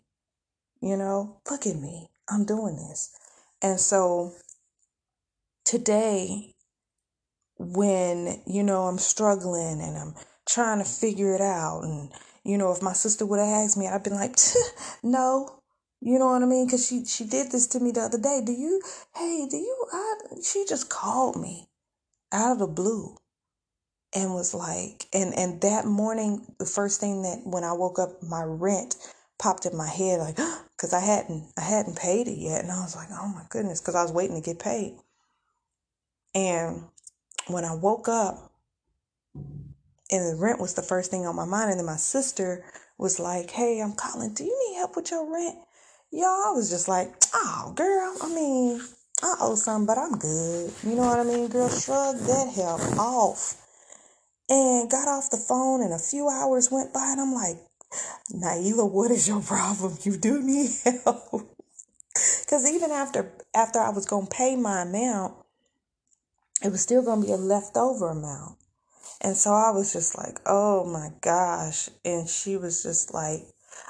You 0.83 0.97
know, 0.97 1.41
look 1.51 1.67
at 1.67 1.77
me. 1.77 2.11
I'm 2.29 2.45
doing 2.45 2.77
this. 2.77 3.11
And 3.63 3.81
so 3.81 4.33
today, 5.65 6.55
when, 7.59 8.43
you 8.47 8.63
know, 8.63 8.85
I'm 8.85 8.99
struggling 8.99 9.81
and 9.81 9.97
I'm 9.97 10.15
trying 10.47 10.79
to 10.79 10.85
figure 10.85 11.35
it 11.35 11.41
out 11.41 11.83
and 11.85 12.11
you 12.45 12.57
know, 12.59 12.73
if 12.73 12.83
my 12.83 12.93
sister 12.93 13.27
would 13.27 13.39
have 13.39 13.49
asked 13.49 13.77
me, 13.77 13.87
I'd 13.87 14.03
been 14.03 14.15
like, 14.15 14.37
no. 15.03 15.61
You 16.01 16.19
know 16.19 16.29
what 16.29 16.43
I 16.43 16.47
mean? 16.47 16.67
Because 16.67 16.87
she, 16.87 17.05
she 17.05 17.25
did 17.25 17.53
this 17.53 17.67
to 17.69 17.81
me 17.81 17.91
the 17.91 18.01
other 18.01 18.19
day. 18.19 18.41
Do 18.45 18.53
you, 18.53 18.81
hey, 19.15 19.47
do 19.51 19.59
you, 19.59 19.87
I, 19.93 20.15
she 20.43 20.65
just 20.67 20.89
called 20.89 21.37
me 21.37 21.69
out 22.33 22.53
of 22.53 22.59
the 22.59 22.67
blue 22.67 23.17
and 24.15 24.33
was 24.33 24.55
like, 24.55 25.07
and, 25.13 25.35
and 25.35 25.61
that 25.61 25.85
morning, 25.85 26.55
the 26.59 26.65
first 26.65 27.01
thing 27.01 27.23
that 27.23 27.43
when 27.45 27.65
I 27.65 27.73
woke 27.73 27.99
up, 27.99 28.23
my 28.23 28.43
rent 28.43 28.97
popped 29.39 29.67
in 29.67 29.77
my 29.77 29.89
head, 29.89 30.21
like, 30.21 30.37
because 30.77 30.95
I 30.95 31.01
hadn't, 31.01 31.53
I 31.59 31.61
hadn't 31.61 31.99
paid 31.99 32.29
it 32.29 32.39
yet. 32.39 32.63
And 32.63 32.73
I 32.73 32.81
was 32.81 32.97
like, 32.97 33.09
oh 33.13 33.29
my 33.29 33.45
goodness, 33.51 33.81
because 33.81 33.95
I 33.95 34.03
was 34.03 34.13
waiting 34.13 34.37
to 34.37 34.43
get 34.43 34.59
paid. 34.59 34.97
And 36.35 36.85
when 37.49 37.67
I 37.67 37.75
woke 37.75 38.09
up, 38.09 38.53
and 40.11 40.29
the 40.29 40.37
rent 40.37 40.61
was 40.61 40.75
the 40.75 40.83
first 40.83 41.11
thing 41.11 41.27
on 41.27 41.37
my 41.37 41.45
mind. 41.45 41.71
And 41.71 41.79
then 41.79 41.87
my 41.87 41.97
sister 41.97 42.65
was 42.99 43.19
like, 43.19 43.51
Hey, 43.51 43.81
I'm 43.81 43.93
calling. 43.93 44.35
Do 44.35 44.45
you 44.45 44.69
need 44.69 44.79
help 44.79 44.97
with 44.97 45.11
your 45.11 45.31
rent? 45.31 45.57
Y'all, 46.13 46.55
was 46.55 46.71
just 46.71 46.89
like, 46.89 47.13
Oh, 47.35 47.73
girl, 47.77 48.17
I 48.23 48.29
mean, 48.29 48.81
I 49.23 49.37
owe 49.41 49.55
some, 49.55 49.87
but 49.87 49.99
I'm 49.99 50.19
good. 50.19 50.73
You 50.83 50.97
know 50.97 51.07
what 51.07 51.21
I 51.21 51.25
mean? 51.25 51.49
Girl, 51.49 51.69
shrug 51.69 52.17
that 52.19 52.53
help 52.55 52.81
off. 52.99 53.57
And 54.49 54.91
got 54.91 55.07
off 55.07 55.31
the 55.31 55.37
phone, 55.37 55.81
and 55.81 55.93
a 55.93 55.99
few 55.99 56.29
hours 56.29 56.73
went 56.73 56.93
by, 56.93 57.13
and 57.13 57.21
I'm 57.21 57.33
like, 57.33 57.57
Nailah, 58.33 58.91
what 58.93 59.13
is 59.13 59.29
your 59.29 59.41
problem? 59.41 59.97
You 60.03 60.17
do 60.17 60.43
need 60.43 60.71
help. 61.05 61.57
Because 62.41 62.69
even 62.69 62.91
after 62.91 63.33
after 63.55 63.79
I 63.79 63.91
was 63.91 64.07
gonna 64.07 64.27
pay 64.27 64.57
my 64.57 64.83
amount, 64.83 65.35
it 66.65 66.73
was 66.73 66.81
still 66.81 67.05
gonna 67.05 67.25
be 67.25 67.33
a 67.33 67.37
leftover 67.37 68.11
amount. 68.11 68.57
And 69.21 69.37
so 69.37 69.53
I 69.53 69.71
was 69.71 69.93
just 69.93 70.17
like, 70.17 70.39
oh 70.47 70.85
my 70.85 71.11
gosh. 71.21 71.89
And 72.05 72.29
she 72.29 72.57
was 72.57 72.83
just 72.83 73.13
like, 73.13 73.41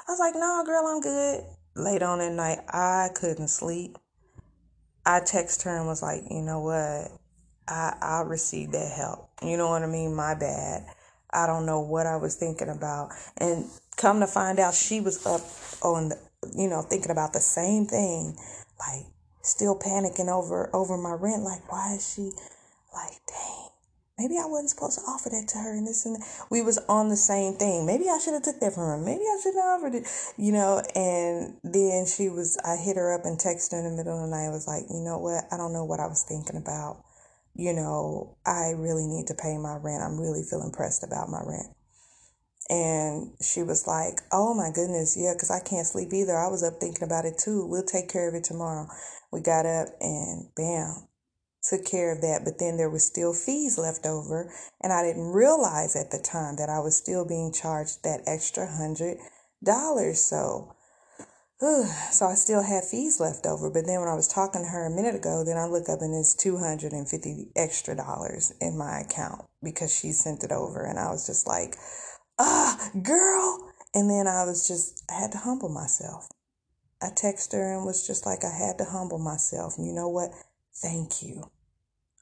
I 0.07 0.11
was 0.11 0.19
like, 0.19 0.35
no, 0.35 0.63
girl, 0.65 0.85
I'm 0.87 1.01
good. 1.01 1.43
Late 1.75 2.03
on 2.03 2.19
at 2.21 2.33
night, 2.33 2.59
I 2.67 3.09
couldn't 3.15 3.47
sleep. 3.47 3.97
I 5.05 5.21
text 5.21 5.63
her 5.63 5.75
and 5.75 5.87
was 5.87 6.01
like, 6.01 6.23
you 6.29 6.41
know 6.41 6.59
what? 6.59 7.11
I 7.67 7.95
I 8.01 8.21
received 8.21 8.73
that 8.73 8.91
help. 8.91 9.29
You 9.41 9.57
know 9.57 9.69
what 9.69 9.83
I 9.83 9.87
mean? 9.87 10.13
My 10.15 10.35
bad. 10.35 10.85
I 11.33 11.47
don't 11.47 11.65
know 11.65 11.79
what 11.79 12.05
I 12.05 12.17
was 12.17 12.35
thinking 12.35 12.69
about. 12.69 13.11
And 13.37 13.65
come 13.95 14.19
to 14.19 14.27
find 14.27 14.59
out 14.59 14.73
she 14.73 14.99
was 14.99 15.25
up 15.25 15.41
on 15.83 16.09
the 16.09 16.19
you 16.55 16.67
know, 16.67 16.81
thinking 16.81 17.11
about 17.11 17.33
the 17.33 17.39
same 17.39 17.85
thing. 17.85 18.35
Like 18.79 19.05
still 19.43 19.77
panicking 19.77 20.27
over 20.27 20.69
over 20.75 20.97
my 20.97 21.13
rent. 21.13 21.43
Like, 21.43 21.71
why 21.71 21.95
is 21.95 22.13
she 22.13 22.31
like, 22.93 23.19
dang, 23.27 23.69
maybe 24.21 24.37
I 24.37 24.45
wasn't 24.45 24.69
supposed 24.69 24.99
to 24.99 25.05
offer 25.05 25.29
that 25.29 25.47
to 25.49 25.57
her 25.57 25.73
and 25.73 25.87
this 25.87 26.05
and 26.05 26.15
that. 26.15 26.27
We 26.51 26.61
was 26.61 26.77
on 26.87 27.09
the 27.09 27.17
same 27.17 27.53
thing. 27.53 27.85
Maybe 27.85 28.05
I 28.07 28.19
should 28.19 28.33
have 28.33 28.43
took 28.43 28.59
that 28.59 28.73
from 28.73 28.83
her. 28.83 28.97
Maybe 28.97 29.23
I 29.23 29.39
should 29.41 29.55
have 29.55 29.81
offered 29.81 29.95
it, 29.95 30.07
you 30.37 30.51
know, 30.51 30.83
and 30.95 31.57
then 31.63 32.05
she 32.05 32.29
was, 32.29 32.57
I 32.63 32.75
hit 32.75 32.97
her 32.97 33.13
up 33.13 33.25
and 33.25 33.39
texted 33.39 33.73
her 33.73 33.79
in 33.79 33.89
the 33.89 33.97
middle 33.97 34.13
of 34.13 34.29
the 34.29 34.35
night. 34.35 34.45
I 34.45 34.53
was 34.53 34.67
like, 34.67 34.85
you 34.89 35.01
know 35.01 35.17
what? 35.17 35.45
I 35.51 35.57
don't 35.57 35.73
know 35.73 35.85
what 35.85 35.99
I 35.99 36.05
was 36.05 36.23
thinking 36.23 36.57
about. 36.57 37.03
You 37.55 37.73
know, 37.73 38.37
I 38.45 38.71
really 38.77 39.07
need 39.07 39.27
to 39.27 39.33
pay 39.33 39.57
my 39.57 39.75
rent. 39.81 40.03
I'm 40.03 40.19
really 40.21 40.43
feeling 40.47 40.71
pressed 40.71 41.03
about 41.03 41.29
my 41.29 41.41
rent. 41.43 41.67
And 42.69 43.33
she 43.41 43.63
was 43.63 43.85
like, 43.85 44.21
Oh 44.31 44.53
my 44.53 44.71
goodness, 44.73 45.17
yeah, 45.19 45.33
because 45.33 45.51
I 45.51 45.59
can't 45.59 45.85
sleep 45.85 46.13
either. 46.13 46.37
I 46.37 46.47
was 46.47 46.63
up 46.63 46.79
thinking 46.79 47.03
about 47.03 47.25
it 47.25 47.37
too. 47.37 47.65
We'll 47.65 47.83
take 47.83 48.07
care 48.07 48.29
of 48.29 48.35
it 48.35 48.45
tomorrow. 48.45 48.87
We 49.31 49.41
got 49.41 49.65
up 49.65 49.89
and 49.99 50.47
bam, 50.55 51.07
took 51.63 51.85
care 51.85 52.11
of 52.11 52.21
that, 52.21 52.41
but 52.43 52.59
then 52.59 52.77
there 52.77 52.89
was 52.89 53.05
still 53.05 53.33
fees 53.33 53.77
left 53.77 54.05
over, 54.05 54.51
and 54.81 54.91
I 54.91 55.03
didn't 55.03 55.31
realize 55.31 55.95
at 55.95 56.11
the 56.11 56.19
time 56.19 56.55
that 56.57 56.69
I 56.69 56.79
was 56.79 56.95
still 56.97 57.25
being 57.25 57.53
charged 57.53 58.03
that 58.03 58.21
extra 58.25 58.67
hundred 58.67 59.17
dollars. 59.63 60.21
So, 60.21 60.75
so 61.59 62.25
I 62.25 62.33
still 62.33 62.63
had 62.63 62.83
fees 62.83 63.19
left 63.19 63.45
over. 63.45 63.69
But 63.69 63.85
then 63.85 63.99
when 63.99 64.09
I 64.09 64.15
was 64.15 64.27
talking 64.27 64.63
to 64.63 64.67
her 64.69 64.87
a 64.87 64.89
minute 64.95 65.15
ago, 65.15 65.43
then 65.43 65.57
I 65.57 65.65
look 65.65 65.87
up 65.89 66.01
and 66.01 66.15
it's 66.15 66.35
two 66.35 66.57
hundred 66.57 66.93
and 66.93 67.07
fifty 67.07 67.51
extra 67.55 67.95
dollars 67.95 68.51
in 68.59 68.77
my 68.77 69.01
account 69.01 69.45
because 69.61 69.93
she 69.93 70.11
sent 70.11 70.43
it 70.43 70.51
over, 70.51 70.83
and 70.83 70.97
I 70.97 71.11
was 71.11 71.27
just 71.27 71.47
like, 71.47 71.77
ah, 72.39 72.89
girl. 73.03 73.67
And 73.93 74.09
then 74.09 74.25
I 74.25 74.45
was 74.45 74.67
just, 74.67 75.03
I 75.11 75.19
had 75.19 75.33
to 75.33 75.37
humble 75.37 75.67
myself. 75.67 76.29
I 77.01 77.07
texted 77.07 77.53
her 77.53 77.75
and 77.75 77.85
was 77.85 78.07
just 78.07 78.25
like, 78.25 78.45
I 78.45 78.49
had 78.49 78.77
to 78.77 78.85
humble 78.85 79.19
myself. 79.19 79.77
And 79.77 79.85
you 79.85 79.91
know 79.93 80.07
what? 80.07 80.31
Thank 80.75 81.23
you. 81.23 81.43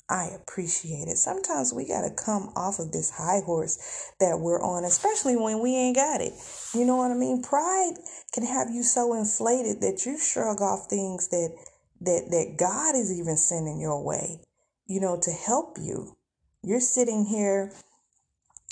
I 0.09 0.29
appreciate 0.35 1.07
it. 1.07 1.17
Sometimes 1.17 1.73
we 1.73 1.87
got 1.87 2.01
to 2.01 2.11
come 2.11 2.51
off 2.55 2.79
of 2.79 2.91
this 2.91 3.11
high 3.11 3.41
horse 3.45 4.11
that 4.19 4.39
we're 4.39 4.61
on, 4.61 4.83
especially 4.83 5.35
when 5.35 5.61
we 5.61 5.75
ain't 5.75 5.95
got 5.95 6.21
it. 6.21 6.33
You 6.73 6.85
know 6.85 6.97
what 6.97 7.11
I 7.11 7.15
mean? 7.15 7.41
Pride 7.43 7.93
can 8.33 8.45
have 8.45 8.69
you 8.71 8.83
so 8.83 9.13
inflated 9.13 9.81
that 9.81 10.05
you 10.05 10.17
shrug 10.19 10.61
off 10.61 10.87
things 10.89 11.29
that 11.29 11.55
that 12.01 12.27
that 12.31 12.55
God 12.57 12.95
is 12.95 13.11
even 13.11 13.37
sending 13.37 13.79
your 13.79 14.03
way, 14.03 14.41
you 14.87 14.99
know, 14.99 15.19
to 15.21 15.31
help 15.31 15.77
you. 15.79 16.17
You're 16.63 16.79
sitting 16.81 17.25
here, 17.25 17.71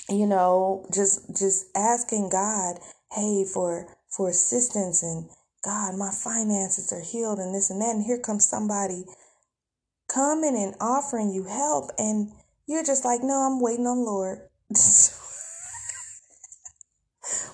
you 0.08 0.26
know, 0.26 0.86
just 0.92 1.36
just 1.36 1.66
asking 1.76 2.30
God, 2.30 2.80
"Hey, 3.12 3.44
for 3.44 3.96
for 4.08 4.28
assistance 4.28 5.02
and 5.02 5.28
God, 5.62 5.96
my 5.96 6.10
finances 6.12 6.92
are 6.92 7.00
healed 7.02 7.38
and 7.38 7.54
this 7.54 7.70
and 7.70 7.80
that." 7.82 7.94
And 7.94 8.04
here 8.04 8.18
comes 8.18 8.48
somebody 8.48 9.06
coming 10.08 10.56
and 10.56 10.74
offering 10.80 11.30
you 11.30 11.44
help 11.44 11.90
and 11.98 12.32
you're 12.66 12.84
just 12.84 13.04
like, 13.04 13.22
no, 13.22 13.34
I'm 13.34 13.60
waiting 13.60 13.86
on 13.86 14.04
Lord. 14.04 14.40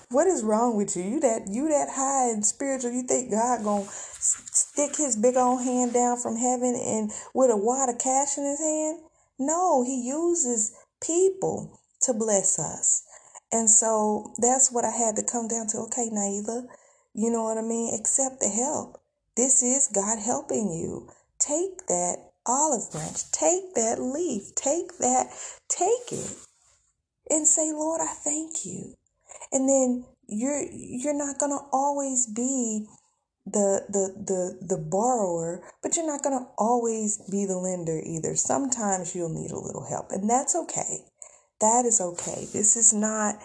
What 0.09 0.27
is 0.27 0.43
wrong 0.43 0.77
with 0.77 0.95
you? 0.95 1.03
You 1.03 1.19
that 1.21 1.47
you 1.49 1.67
that 1.69 1.89
high 1.89 2.29
and 2.29 2.45
spiritual? 2.45 2.91
You 2.91 3.03
think 3.03 3.31
God 3.31 3.63
gonna 3.63 3.87
stick 3.89 4.95
His 4.95 5.15
big 5.15 5.35
old 5.35 5.63
hand 5.63 5.93
down 5.93 6.17
from 6.17 6.37
heaven 6.37 6.75
and 6.75 7.11
with 7.33 7.49
a 7.49 7.57
wad 7.57 7.89
of 7.89 7.97
cash 7.97 8.37
in 8.37 8.45
His 8.45 8.59
hand? 8.59 8.99
No, 9.39 9.83
He 9.83 10.07
uses 10.07 10.73
people 11.01 11.79
to 12.01 12.13
bless 12.13 12.59
us, 12.59 13.03
and 13.51 13.69
so 13.69 14.33
that's 14.37 14.71
what 14.71 14.85
I 14.85 14.91
had 14.91 15.15
to 15.15 15.23
come 15.23 15.47
down 15.47 15.67
to. 15.67 15.79
Okay, 15.79 16.09
Nailah, 16.09 16.67
you 17.13 17.31
know 17.31 17.43
what 17.43 17.57
I 17.57 17.61
mean? 17.61 17.93
Accept 17.93 18.39
the 18.39 18.49
help. 18.49 19.01
This 19.35 19.63
is 19.63 19.89
God 19.93 20.19
helping 20.19 20.71
you. 20.71 21.09
Take 21.39 21.87
that 21.87 22.31
olive 22.45 22.91
branch, 22.91 23.31
take 23.31 23.73
that 23.75 24.01
leaf, 24.01 24.53
take 24.55 24.97
that, 24.99 25.27
take 25.69 26.11
it, 26.11 26.35
and 27.29 27.47
say, 27.47 27.71
Lord, 27.71 28.01
I 28.01 28.13
thank 28.13 28.65
you. 28.65 28.93
And 29.51 29.67
then 29.67 30.05
you're 30.27 30.63
you're 30.71 31.17
not 31.17 31.37
gonna 31.39 31.61
always 31.71 32.27
be 32.27 32.87
the 33.45 33.85
the 33.89 34.23
the 34.25 34.75
the 34.75 34.77
borrower, 34.77 35.61
but 35.83 35.95
you're 35.95 36.07
not 36.07 36.23
gonna 36.23 36.47
always 36.57 37.17
be 37.29 37.45
the 37.45 37.57
lender 37.57 38.01
either. 38.03 38.35
Sometimes 38.35 39.15
you'll 39.15 39.29
need 39.29 39.51
a 39.51 39.59
little 39.59 39.85
help, 39.85 40.11
and 40.11 40.29
that's 40.29 40.55
okay. 40.55 41.05
That 41.61 41.85
is 41.85 42.01
okay. 42.01 42.47
This 42.51 42.75
is 42.75 42.93
not 42.93 43.35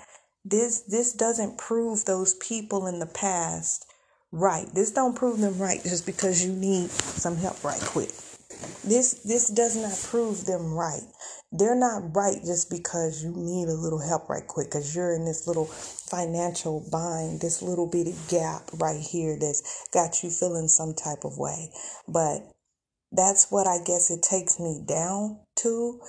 this 0.45 0.80
this 0.83 1.12
doesn't 1.12 1.59
prove 1.59 2.04
those 2.04 2.35
people 2.35 2.87
in 2.87 2.99
the 2.99 3.07
past 3.07 3.87
right. 4.33 4.66
This 4.75 4.90
don't 4.90 5.16
prove 5.16 5.38
them 5.40 5.59
right 5.59 5.83
just 5.83 6.07
because 6.07 6.45
you 6.45 6.52
need 6.52 6.90
some 6.90 7.37
help 7.37 7.62
right 7.62 7.80
quick. 7.80 8.11
This 8.85 9.21
this 9.25 9.49
does 9.49 9.76
not 9.76 9.99
prove 10.11 10.47
them 10.47 10.75
right. 10.75 11.02
They're 11.52 11.76
not 11.76 12.14
right 12.14 12.38
just 12.45 12.71
because 12.71 13.23
you 13.23 13.33
need 13.37 13.69
a 13.69 13.75
little 13.75 14.00
help 14.00 14.29
right 14.29 14.47
quick 14.47 14.69
because 14.69 14.95
you're 14.95 15.12
in 15.14 15.25
this 15.25 15.47
little 15.47 15.67
financial 15.67 16.87
bind, 16.90 17.40
this 17.40 17.61
little 17.62 17.87
bitty 17.87 18.14
gap 18.29 18.62
right 18.75 19.00
here 19.00 19.37
that's 19.38 19.87
got 19.93 20.23
you 20.23 20.31
feeling 20.31 20.69
some 20.69 20.95
type 20.95 21.25
of 21.25 21.38
way. 21.38 21.71
But 22.09 22.50
that's 23.12 23.50
what 23.50 23.67
I 23.67 23.83
guess 23.85 24.11
it 24.11 24.23
takes 24.23 24.61
me 24.61 24.83
down 24.87 25.40
to 25.57 26.00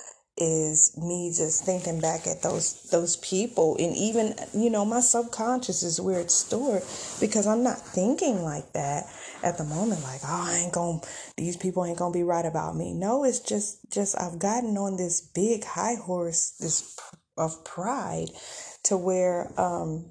is 0.42 0.96
me 0.96 1.32
just 1.34 1.64
thinking 1.64 2.00
back 2.00 2.26
at 2.26 2.42
those 2.42 2.82
those 2.90 3.16
people. 3.16 3.76
And 3.78 3.96
even 3.96 4.34
you 4.52 4.70
know 4.70 4.84
my 4.84 5.00
subconscious 5.00 5.82
is 5.82 6.00
where 6.00 6.20
it's 6.20 6.34
stored 6.34 6.82
because 7.20 7.46
I'm 7.46 7.62
not 7.62 7.78
thinking 7.78 8.42
like 8.42 8.72
that 8.72 9.04
at 9.42 9.58
the 9.58 9.64
moment 9.64 10.02
like 10.02 10.20
oh 10.24 10.46
I 10.48 10.62
ain't 10.64 10.72
going 10.72 11.00
to 11.00 11.08
these 11.36 11.56
people 11.56 11.84
ain't 11.84 11.98
going 11.98 12.12
to 12.12 12.18
be 12.18 12.24
right 12.24 12.44
about 12.44 12.76
me. 12.76 12.92
No 12.92 13.24
it's 13.24 13.40
just 13.40 13.78
just 13.90 14.20
I've 14.20 14.38
gotten 14.38 14.76
on 14.76 14.96
this 14.96 15.20
big 15.20 15.64
high 15.64 15.94
horse 15.94 16.56
this 16.58 16.98
of 17.36 17.64
pride 17.64 18.30
to 18.84 18.96
where 18.96 19.48
um 19.58 20.10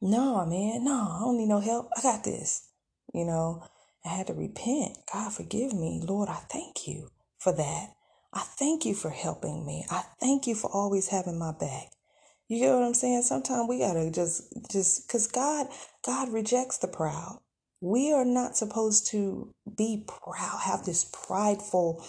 no 0.00 0.46
man 0.46 0.84
no 0.84 1.08
I 1.10 1.18
don't 1.20 1.38
need 1.38 1.48
no 1.48 1.60
help. 1.60 1.90
I 1.96 2.02
got 2.02 2.22
this. 2.24 2.68
You 3.12 3.24
know 3.24 3.64
I 4.04 4.10
had 4.10 4.28
to 4.28 4.34
repent. 4.34 4.98
God 5.12 5.32
forgive 5.32 5.72
me. 5.72 6.00
Lord 6.04 6.28
I 6.28 6.40
thank 6.48 6.86
you 6.86 7.08
for 7.38 7.52
that 7.52 7.94
I 8.32 8.40
thank 8.40 8.86
you 8.86 8.94
for 8.94 9.10
helping 9.10 9.66
me. 9.66 9.86
I 9.90 10.04
thank 10.20 10.46
you 10.46 10.54
for 10.54 10.70
always 10.72 11.08
having 11.08 11.38
my 11.38 11.52
back. 11.52 11.88
You 12.48 12.60
get 12.60 12.74
what 12.74 12.84
I'm 12.84 12.94
saying? 12.94 13.22
Sometimes 13.22 13.68
we 13.68 13.78
gotta 13.78 14.10
just 14.10 14.44
just 14.70 15.08
cause 15.08 15.26
God 15.26 15.68
God 16.06 16.30
rejects 16.32 16.78
the 16.78 16.88
proud. 16.88 17.40
We 17.80 18.12
are 18.12 18.24
not 18.24 18.56
supposed 18.56 19.08
to 19.08 19.52
be 19.76 20.04
proud, 20.06 20.60
have 20.62 20.84
this 20.84 21.04
prideful 21.04 22.04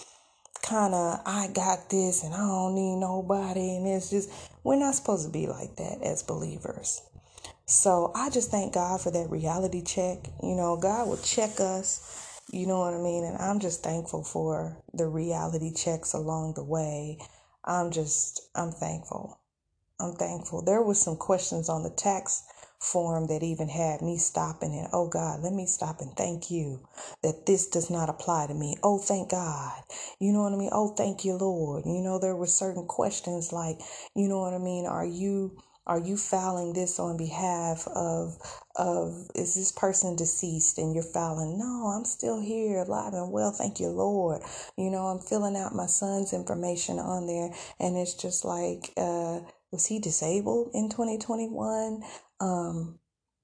kind 0.64 0.94
of 0.94 1.22
I 1.26 1.50
got 1.54 1.90
this 1.90 2.24
and 2.24 2.34
I 2.34 2.40
don't 2.40 2.76
need 2.76 2.98
nobody 2.98 3.78
and 3.78 3.88
it's 3.88 4.10
just 4.10 4.30
we're 4.64 4.78
not 4.78 4.96
supposed 4.96 5.26
to 5.26 5.32
be 5.32 5.48
like 5.48 5.76
that 5.78 6.04
as 6.04 6.24
believers. 6.24 7.02
So 7.68 8.12
I 8.16 8.30
just 8.30 8.52
thank 8.52 8.74
God 8.74 9.02
for 9.02 9.12
that 9.12 9.30
reality 9.30 9.84
check. 9.84 10.20
You 10.44 10.56
know, 10.56 10.78
God 10.78 11.08
will 11.08 11.18
check 11.18 11.60
us 11.60 12.33
you 12.52 12.68
know 12.68 12.80
what 12.80 12.94
I 12.94 12.98
mean? 12.98 13.24
And 13.24 13.38
I'm 13.38 13.60
just 13.60 13.84
thankful 13.84 14.24
for 14.24 14.78
the 14.94 15.08
reality 15.08 15.74
checks 15.74 16.14
along 16.14 16.54
the 16.56 16.64
way. 16.64 17.18
I'm 17.64 17.92
just, 17.92 18.42
I'm 18.56 18.72
thankful. 18.72 19.40
I'm 20.00 20.14
thankful. 20.14 20.64
There 20.64 20.82
was 20.82 21.02
some 21.02 21.16
questions 21.16 21.70
on 21.70 21.84
the 21.84 21.90
tax 21.90 22.44
form 22.80 23.28
that 23.28 23.42
even 23.44 23.70
had 23.70 24.02
me 24.02 24.18
stopping 24.18 24.76
and 24.76 24.90
oh 24.92 25.08
God, 25.08 25.40
let 25.40 25.54
me 25.54 25.66
stop 25.66 26.02
and 26.02 26.12
thank 26.18 26.52
you 26.52 26.86
that 27.22 27.46
this 27.46 27.68
does 27.68 27.90
not 27.90 28.10
apply 28.10 28.48
to 28.48 28.54
me. 28.54 28.76
Oh, 28.84 28.98
thank 28.98 29.32
God. 29.32 29.82
You 30.20 30.34
know 30.34 30.44
what 30.44 30.52
I 30.52 30.58
mean? 30.58 30.72
Oh, 30.74 30.94
thank 30.94 31.24
you, 31.24 31.36
Lord. 31.36 31.86
You 31.86 32.02
know, 32.02 32.20
there 32.20 32.36
were 32.36 32.48
certain 32.48 32.86
questions 32.86 33.54
like, 33.54 33.80
you 34.16 34.28
know 34.28 34.40
what 34.40 34.54
I 34.54 34.58
mean? 34.58 34.86
Are 34.86 35.06
you 35.06 35.58
are 35.86 36.00
you 36.00 36.16
filing 36.16 36.74
this 36.74 37.00
on 37.00 37.18
behalf 37.18 37.88
of 37.88 38.38
of 38.76 39.30
is 39.36 39.56
this 39.56 39.72
person 39.72 40.16
deceased 40.16 40.78
and 40.78 40.94
you're 40.94 41.04
filing 41.04 41.58
no 41.58 41.94
i'm 41.96 42.06
still 42.06 42.42
here 42.42 42.80
alive 42.80 43.14
and 43.14 43.32
well 43.32 43.52
thank 43.52 43.80
you 43.80 43.88
lord. 43.88 44.42
You 44.78 44.90
know 44.90 45.08
i'm 45.08 45.20
filling 45.20 45.58
out 45.58 45.76
my 45.76 45.88
son's 45.88 46.34
information 46.34 47.00
on 47.00 47.28
there 47.28 47.50
and 47.80 47.98
it's 47.98 48.14
just 48.14 48.46
like 48.46 48.92
uh 48.98 49.42
was 49.72 49.86
he 49.86 50.00
disabled 50.00 50.72
in 50.74 50.90
2021 50.90 52.04
um 52.40 53.00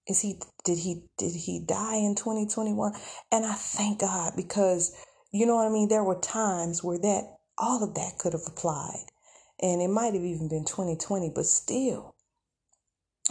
is 0.07 0.21
he 0.21 0.39
did 0.63 0.77
he 0.77 1.03
did 1.17 1.33
he 1.33 1.59
die 1.65 1.97
in 1.97 2.15
2021 2.15 2.93
and 3.31 3.45
i 3.45 3.53
thank 3.53 3.99
god 3.99 4.33
because 4.35 4.95
you 5.31 5.45
know 5.45 5.55
what 5.55 5.67
i 5.67 5.69
mean? 5.69 5.89
There 5.89 6.03
were 6.03 6.19
times 6.19 6.83
where 6.83 6.97
that 6.97 7.37
all 7.57 7.83
of 7.83 7.93
that 7.95 8.17
could 8.17 8.33
have 8.33 8.47
applied 8.47 9.05
and 9.61 9.81
it 9.81 9.89
might 9.89 10.13
have 10.13 10.23
even 10.23 10.47
been 10.47 10.65
2020 10.65 11.31
but 11.35 11.45
still 11.45 12.15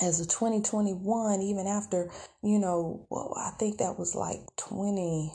as 0.00 0.20
of 0.20 0.28
2021, 0.28 1.42
even 1.42 1.66
after, 1.66 2.10
you 2.42 2.58
know, 2.58 3.06
well, 3.10 3.34
I 3.36 3.50
think 3.58 3.78
that 3.78 3.98
was 3.98 4.14
like 4.14 4.40
20, 4.56 5.32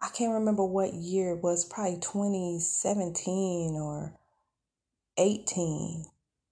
I 0.00 0.08
can't 0.08 0.34
remember 0.34 0.64
what 0.64 0.94
year 0.94 1.32
it 1.34 1.42
was, 1.42 1.64
probably 1.64 1.98
2017 2.00 3.74
or 3.74 4.14
18 5.18 6.04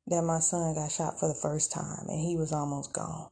that 0.08 0.22
my 0.22 0.40
son 0.40 0.74
got 0.74 0.90
shot 0.90 1.18
for 1.18 1.28
the 1.28 1.34
first 1.34 1.72
time 1.72 2.06
and 2.08 2.20
he 2.20 2.36
was 2.36 2.52
almost 2.52 2.92
gone. 2.92 3.28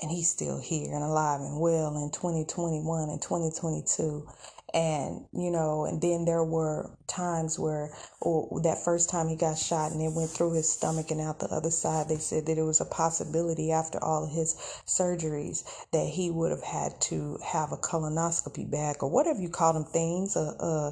And 0.00 0.12
he's 0.12 0.30
still 0.30 0.60
here 0.60 0.94
and 0.94 1.02
alive 1.02 1.40
and 1.40 1.60
well 1.60 1.96
in 1.96 2.12
2021 2.12 3.08
and 3.08 3.20
2022 3.20 4.28
and 4.74 5.24
you 5.32 5.50
know 5.50 5.86
and 5.86 6.02
then 6.02 6.24
there 6.24 6.44
were 6.44 6.90
times 7.06 7.58
where 7.58 7.90
oh, 8.22 8.60
that 8.62 8.84
first 8.84 9.08
time 9.08 9.28
he 9.28 9.36
got 9.36 9.56
shot 9.56 9.92
and 9.92 10.02
it 10.02 10.12
went 10.12 10.30
through 10.30 10.52
his 10.52 10.70
stomach 10.70 11.10
and 11.10 11.20
out 11.20 11.38
the 11.38 11.46
other 11.46 11.70
side 11.70 12.08
they 12.08 12.16
said 12.16 12.44
that 12.46 12.58
it 12.58 12.62
was 12.62 12.80
a 12.80 12.84
possibility 12.84 13.72
after 13.72 14.02
all 14.02 14.24
of 14.24 14.30
his 14.30 14.54
surgeries 14.86 15.64
that 15.92 16.06
he 16.06 16.30
would 16.30 16.50
have 16.50 16.62
had 16.62 17.00
to 17.00 17.38
have 17.44 17.72
a 17.72 17.76
colonoscopy 17.76 18.70
bag 18.70 18.96
or 19.00 19.10
whatever 19.10 19.40
you 19.40 19.48
call 19.48 19.72
them 19.72 19.84
things 19.84 20.36
uh, 20.36 20.54
uh 20.60 20.90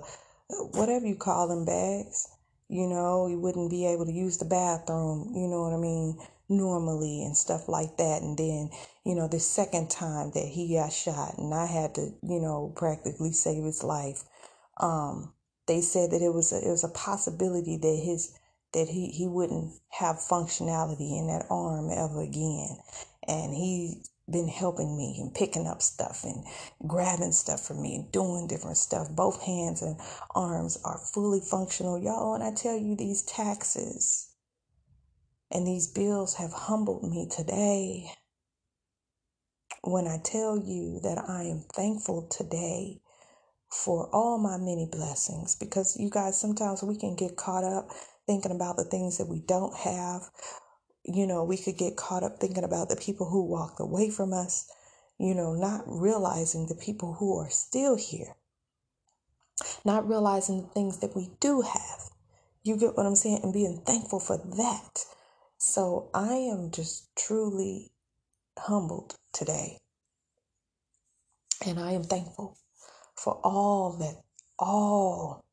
whatever 0.73 1.07
you 1.07 1.17
call 1.17 1.47
them 1.47 1.67
bags 1.67 2.29
you 2.69 2.87
know 2.87 3.27
he 3.29 3.37
wouldn't 3.37 3.71
be 3.71 3.87
able 3.87 4.07
to 4.07 4.13
use 4.13 4.39
the 4.39 4.45
bathroom 4.45 5.33
you 5.35 5.47
know 5.49 5.63
what 5.63 5.75
i 5.75 5.77
mean 5.77 6.17
normally 6.49 7.23
and 7.25 7.37
stuff 7.37 7.69
like 7.69 7.97
that. 7.97 8.23
And 8.23 8.39
then, 8.39 8.71
you 9.05 9.15
know, 9.15 9.29
the 9.29 9.41
second 9.41 9.91
time 9.91 10.31
that 10.35 10.47
he 10.47 10.75
got 10.75 10.93
shot 10.93 11.39
and 11.39 11.53
I 11.55 11.67
had 11.67 11.95
to, 11.97 12.11
you 12.23 12.41
know, 12.41 12.73
practically 12.77 13.33
save 13.33 13.65
his 13.65 13.83
life. 13.83 14.23
Um, 14.79 15.33
they 15.67 15.81
said 15.81 16.13
that 16.13 16.23
it 16.23 16.33
was 16.33 16.53
a, 16.53 16.59
it 16.59 16.71
was 16.71 16.85
a 16.85 16.89
possibility 16.89 17.77
that 17.77 18.01
his 18.05 18.33
that 18.73 18.89
he, 18.89 19.09
he 19.09 19.27
wouldn't 19.27 19.73
have 19.91 20.17
functionality 20.17 21.19
in 21.19 21.29
that 21.29 21.47
arm 21.51 21.91
ever 21.91 22.23
again. 22.23 22.77
And 23.27 23.55
he's 23.55 24.11
been 24.31 24.49
helping 24.49 24.97
me 24.97 25.19
and 25.21 25.35
picking 25.35 25.67
up 25.67 25.81
stuff 25.81 26.25
and 26.25 26.45
grabbing 26.87 27.33
stuff 27.33 27.61
for 27.61 27.75
me 27.75 27.95
and 27.95 28.13
doing 28.13 28.47
different 28.47 28.77
stuff. 28.77 29.09
Both 29.11 29.43
hands 29.43 29.83
and 29.83 29.99
arms 30.35 30.79
are 30.85 30.99
fully 30.99 31.41
functional. 31.41 31.99
Y'all, 31.99 32.35
And 32.35 32.45
I 32.45 32.53
tell 32.53 32.77
you 32.77 32.97
these 32.97 33.23
taxes, 33.23 34.29
and 35.51 35.67
these 35.67 35.87
bills 35.87 36.35
have 36.35 36.53
humbled 36.53 37.03
me 37.03 37.29
today. 37.31 38.11
When 39.83 40.07
I 40.07 40.19
tell 40.23 40.59
you 40.59 41.01
that 41.03 41.19
I 41.29 41.45
am 41.45 41.65
thankful 41.75 42.27
today 42.29 43.01
for 43.71 44.09
all 44.13 44.39
my 44.39 44.57
many 44.59 44.89
blessings, 44.91 45.55
because 45.55 45.97
you 45.99 46.11
guys, 46.11 46.41
sometimes 46.41 46.83
we 46.83 46.97
can 46.97 47.15
get 47.15 47.37
caught 47.37 47.65
up 47.65 47.91
thinking 48.27 48.53
about 48.53 48.77
the 48.77 48.85
things 48.85 49.19
that 49.19 49.29
we 49.29 49.41
don't 49.41 49.77
have. 49.77 50.23
You 51.05 51.27
know, 51.27 51.45
we 51.45 51.57
could 51.57 51.79
get 51.79 51.97
caught 51.97 52.25
up 52.25 52.41
thinking 52.41 52.65
about 52.65 52.89
the 52.89 52.97
people 52.97 53.29
who 53.29 53.45
walked 53.45 53.81
away 53.81 54.11
from 54.11 54.33
us, 54.33 54.69
you 55.19 55.35
know, 55.35 55.55
not 55.55 55.85
realizing 55.87 56.67
the 56.67 56.75
people 56.75 57.15
who 57.15 57.39
are 57.39 57.51
still 57.51 57.97
here, 57.97 58.35
not 59.85 60.09
realizing 60.09 60.63
the 60.63 60.69
things 60.69 60.99
that 60.99 61.15
we 61.15 61.31
do 61.39 61.61
have. 61.61 62.11
You 62.65 62.77
get 62.77 62.97
what 62.97 63.07
I'm 63.07 63.15
saying? 63.15 63.41
And 63.45 63.53
being 63.53 63.83
thankful 63.87 64.19
for 64.19 64.39
that 64.39 65.05
so 65.59 66.11
I 66.15 66.35
am 66.35 66.71
just 66.71 67.09
truly 67.17 67.93
humbled 68.59 69.17
today. 69.33 69.79
And 71.67 71.79
I 71.81 71.93
am 71.93 72.05
thankful 72.05 72.59
for 73.17 73.41
all 73.45 73.93
that, 74.01 74.23
all, 74.59 75.45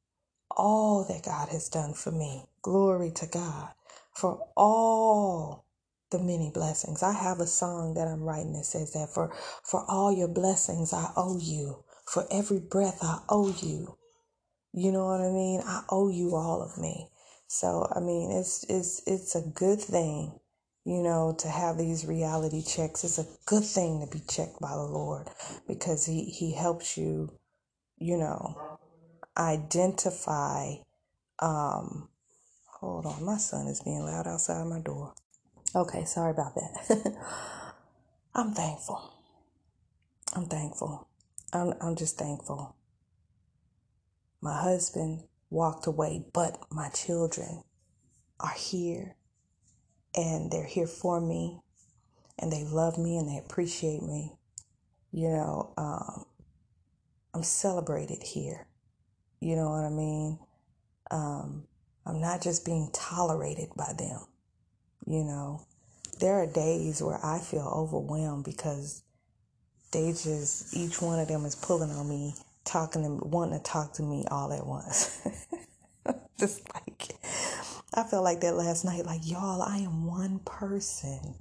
all 0.51 1.05
that 1.09 1.23
God 1.25 1.49
has 1.49 1.69
done 1.69 1.93
for 1.93 2.11
me. 2.11 2.45
Glory 2.61 3.11
to 3.11 3.27
God. 3.27 3.69
For 4.15 4.47
all 4.57 5.65
the 6.11 6.19
many 6.19 6.51
blessings. 6.53 7.03
I 7.03 7.13
have 7.13 7.39
a 7.39 7.47
song 7.47 7.95
that 7.95 8.07
I'm 8.07 8.23
writing 8.23 8.53
that 8.53 8.65
says 8.65 8.93
that 8.93 9.09
for 9.09 9.33
for 9.63 9.83
all 9.89 10.13
your 10.13 10.29
blessings 10.29 10.93
I 10.93 11.11
owe 11.17 11.39
you. 11.39 11.83
For 12.05 12.25
every 12.31 12.59
breath 12.59 12.99
I 13.01 13.19
owe 13.29 13.53
you. 13.61 13.97
You 14.73 14.91
know 14.91 15.05
what 15.05 15.21
I 15.21 15.31
mean? 15.31 15.61
I 15.65 15.83
owe 15.89 16.09
you 16.09 16.35
all 16.35 16.61
of 16.63 16.77
me. 16.77 17.09
So 17.47 17.87
I 17.95 17.99
mean 17.99 18.31
it's 18.31 18.63
it's 18.69 19.01
it's 19.05 19.35
a 19.35 19.41
good 19.41 19.79
thing, 19.81 20.39
you 20.85 21.01
know, 21.03 21.35
to 21.39 21.47
have 21.47 21.77
these 21.77 22.05
reality 22.05 22.63
checks. 22.63 23.03
It's 23.03 23.19
a 23.19 23.27
good 23.45 23.63
thing 23.63 24.01
to 24.01 24.07
be 24.11 24.23
checked 24.27 24.59
by 24.59 24.71
the 24.75 24.83
Lord 24.83 25.29
because 25.67 26.05
he 26.05 26.25
he 26.25 26.53
helps 26.53 26.97
you, 26.97 27.31
you 27.97 28.17
know, 28.17 28.77
identify 29.37 30.75
um 31.39 32.09
hold 32.65 33.05
on, 33.05 33.23
my 33.23 33.37
son 33.37 33.67
is 33.67 33.81
being 33.81 34.03
loud 34.03 34.27
outside 34.27 34.65
my 34.67 34.79
door. 34.79 35.13
Okay, 35.75 36.05
sorry 36.05 36.31
about 36.31 36.55
that. 36.55 37.15
I'm 38.35 38.53
thankful. 38.53 39.13
I'm 40.35 40.45
thankful. 40.45 41.07
I'm, 41.51 41.73
I'm 41.81 41.95
just 41.95 42.17
thankful. 42.17 42.75
My 44.41 44.59
husband 44.59 45.23
walked 45.53 45.87
away, 45.87 46.25
but 46.33 46.57
my 46.71 46.89
children 46.89 47.63
are 48.39 48.53
here 48.53 49.15
and 50.15 50.51
they're 50.51 50.65
here 50.65 50.87
for 50.87 51.21
me 51.21 51.61
and 52.39 52.51
they 52.51 52.63
love 52.63 52.97
me 52.97 53.17
and 53.17 53.29
they 53.29 53.37
appreciate 53.37 54.01
me. 54.01 54.33
You 55.11 55.29
know, 55.29 55.73
um, 55.77 56.25
I'm 57.33 57.43
celebrated 57.43 58.23
here. 58.23 58.67
You 59.39 59.55
know 59.55 59.69
what 59.69 59.85
I 59.85 59.89
mean? 59.89 60.39
Um, 61.11 61.67
I'm 62.05 62.19
not 62.19 62.41
just 62.41 62.65
being 62.65 62.89
tolerated 62.91 63.69
by 63.75 63.93
them. 63.97 64.25
You 65.05 65.23
know, 65.23 65.61
there 66.19 66.41
are 66.41 66.47
days 66.47 67.01
where 67.01 67.23
I 67.23 67.39
feel 67.39 67.69
overwhelmed 67.73 68.45
because 68.45 69.03
they 69.91 70.07
just, 70.11 70.75
each 70.75 71.01
one 71.01 71.19
of 71.19 71.27
them 71.27 71.45
is 71.45 71.55
pulling 71.55 71.91
on 71.91 72.09
me, 72.09 72.33
talking 72.65 73.05
and 73.05 73.21
wanting 73.21 73.59
to 73.59 73.63
talk 73.63 73.93
to 73.93 74.03
me 74.03 74.25
all 74.29 74.53
at 74.53 74.65
once. 74.65 75.19
just 76.39 76.61
like, 76.73 77.15
I 77.93 78.03
felt 78.03 78.23
like 78.23 78.41
that 78.41 78.55
last 78.55 78.85
night. 78.85 79.05
Like, 79.05 79.21
y'all, 79.23 79.61
I 79.61 79.77
am 79.77 80.05
one 80.05 80.39
person. 80.39 81.35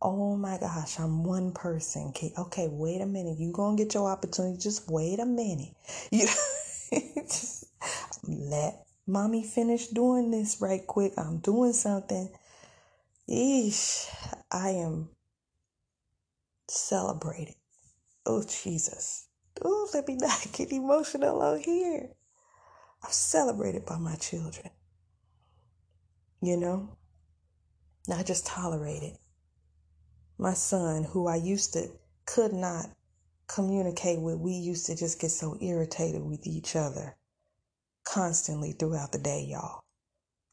Oh 0.00 0.36
my 0.36 0.58
gosh, 0.58 1.00
I'm 1.00 1.24
one 1.24 1.52
person. 1.52 2.08
Okay, 2.08 2.32
okay 2.38 2.68
wait 2.70 3.00
a 3.00 3.06
minute. 3.06 3.38
You 3.38 3.52
gonna 3.52 3.76
get 3.76 3.94
your 3.94 4.10
opportunity. 4.10 4.58
Just 4.58 4.90
wait 4.90 5.18
a 5.18 5.26
minute. 5.26 5.74
You 6.10 6.26
just 7.24 7.64
let 8.28 8.86
mommy 9.06 9.42
finish 9.42 9.88
doing 9.88 10.30
this 10.30 10.58
right 10.60 10.86
quick. 10.86 11.12
I'm 11.16 11.38
doing 11.38 11.72
something. 11.72 12.30
Eesh, 13.28 14.06
I 14.52 14.70
am 14.70 15.08
celebrated. 16.68 17.54
Oh, 18.24 18.42
Jesus. 18.42 19.26
Oh, 19.64 19.88
let 19.94 20.06
me 20.06 20.16
not 20.16 20.46
get 20.52 20.72
emotional 20.72 21.42
out 21.42 21.60
here. 21.60 22.10
I'm 23.02 23.10
celebrated 23.10 23.86
by 23.86 23.98
my 23.98 24.16
children. 24.16 24.70
You 26.42 26.56
know? 26.56 26.96
Not 28.08 28.26
just 28.26 28.46
tolerated. 28.46 29.16
My 30.38 30.54
son, 30.54 31.04
who 31.04 31.26
I 31.26 31.36
used 31.36 31.72
to 31.72 31.88
could 32.26 32.52
not 32.52 32.86
communicate 33.48 34.20
with, 34.20 34.38
we 34.38 34.52
used 34.52 34.86
to 34.86 34.96
just 34.96 35.20
get 35.20 35.30
so 35.30 35.56
irritated 35.60 36.22
with 36.22 36.46
each 36.46 36.76
other 36.76 37.16
constantly 38.04 38.72
throughout 38.72 39.12
the 39.12 39.18
day, 39.18 39.46
y'all. 39.48 39.82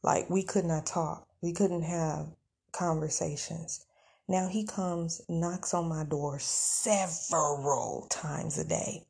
Like 0.02 0.28
we 0.30 0.42
could 0.42 0.64
not 0.64 0.86
talk. 0.86 1.26
We 1.42 1.52
couldn't 1.52 1.82
have 1.82 2.26
conversations. 2.72 3.84
Now 4.28 4.48
he 4.48 4.64
comes, 4.64 5.20
knocks 5.28 5.74
on 5.74 5.88
my 5.88 6.04
door 6.04 6.38
several 6.38 8.06
times 8.10 8.58
a 8.58 8.64
day. 8.66 9.04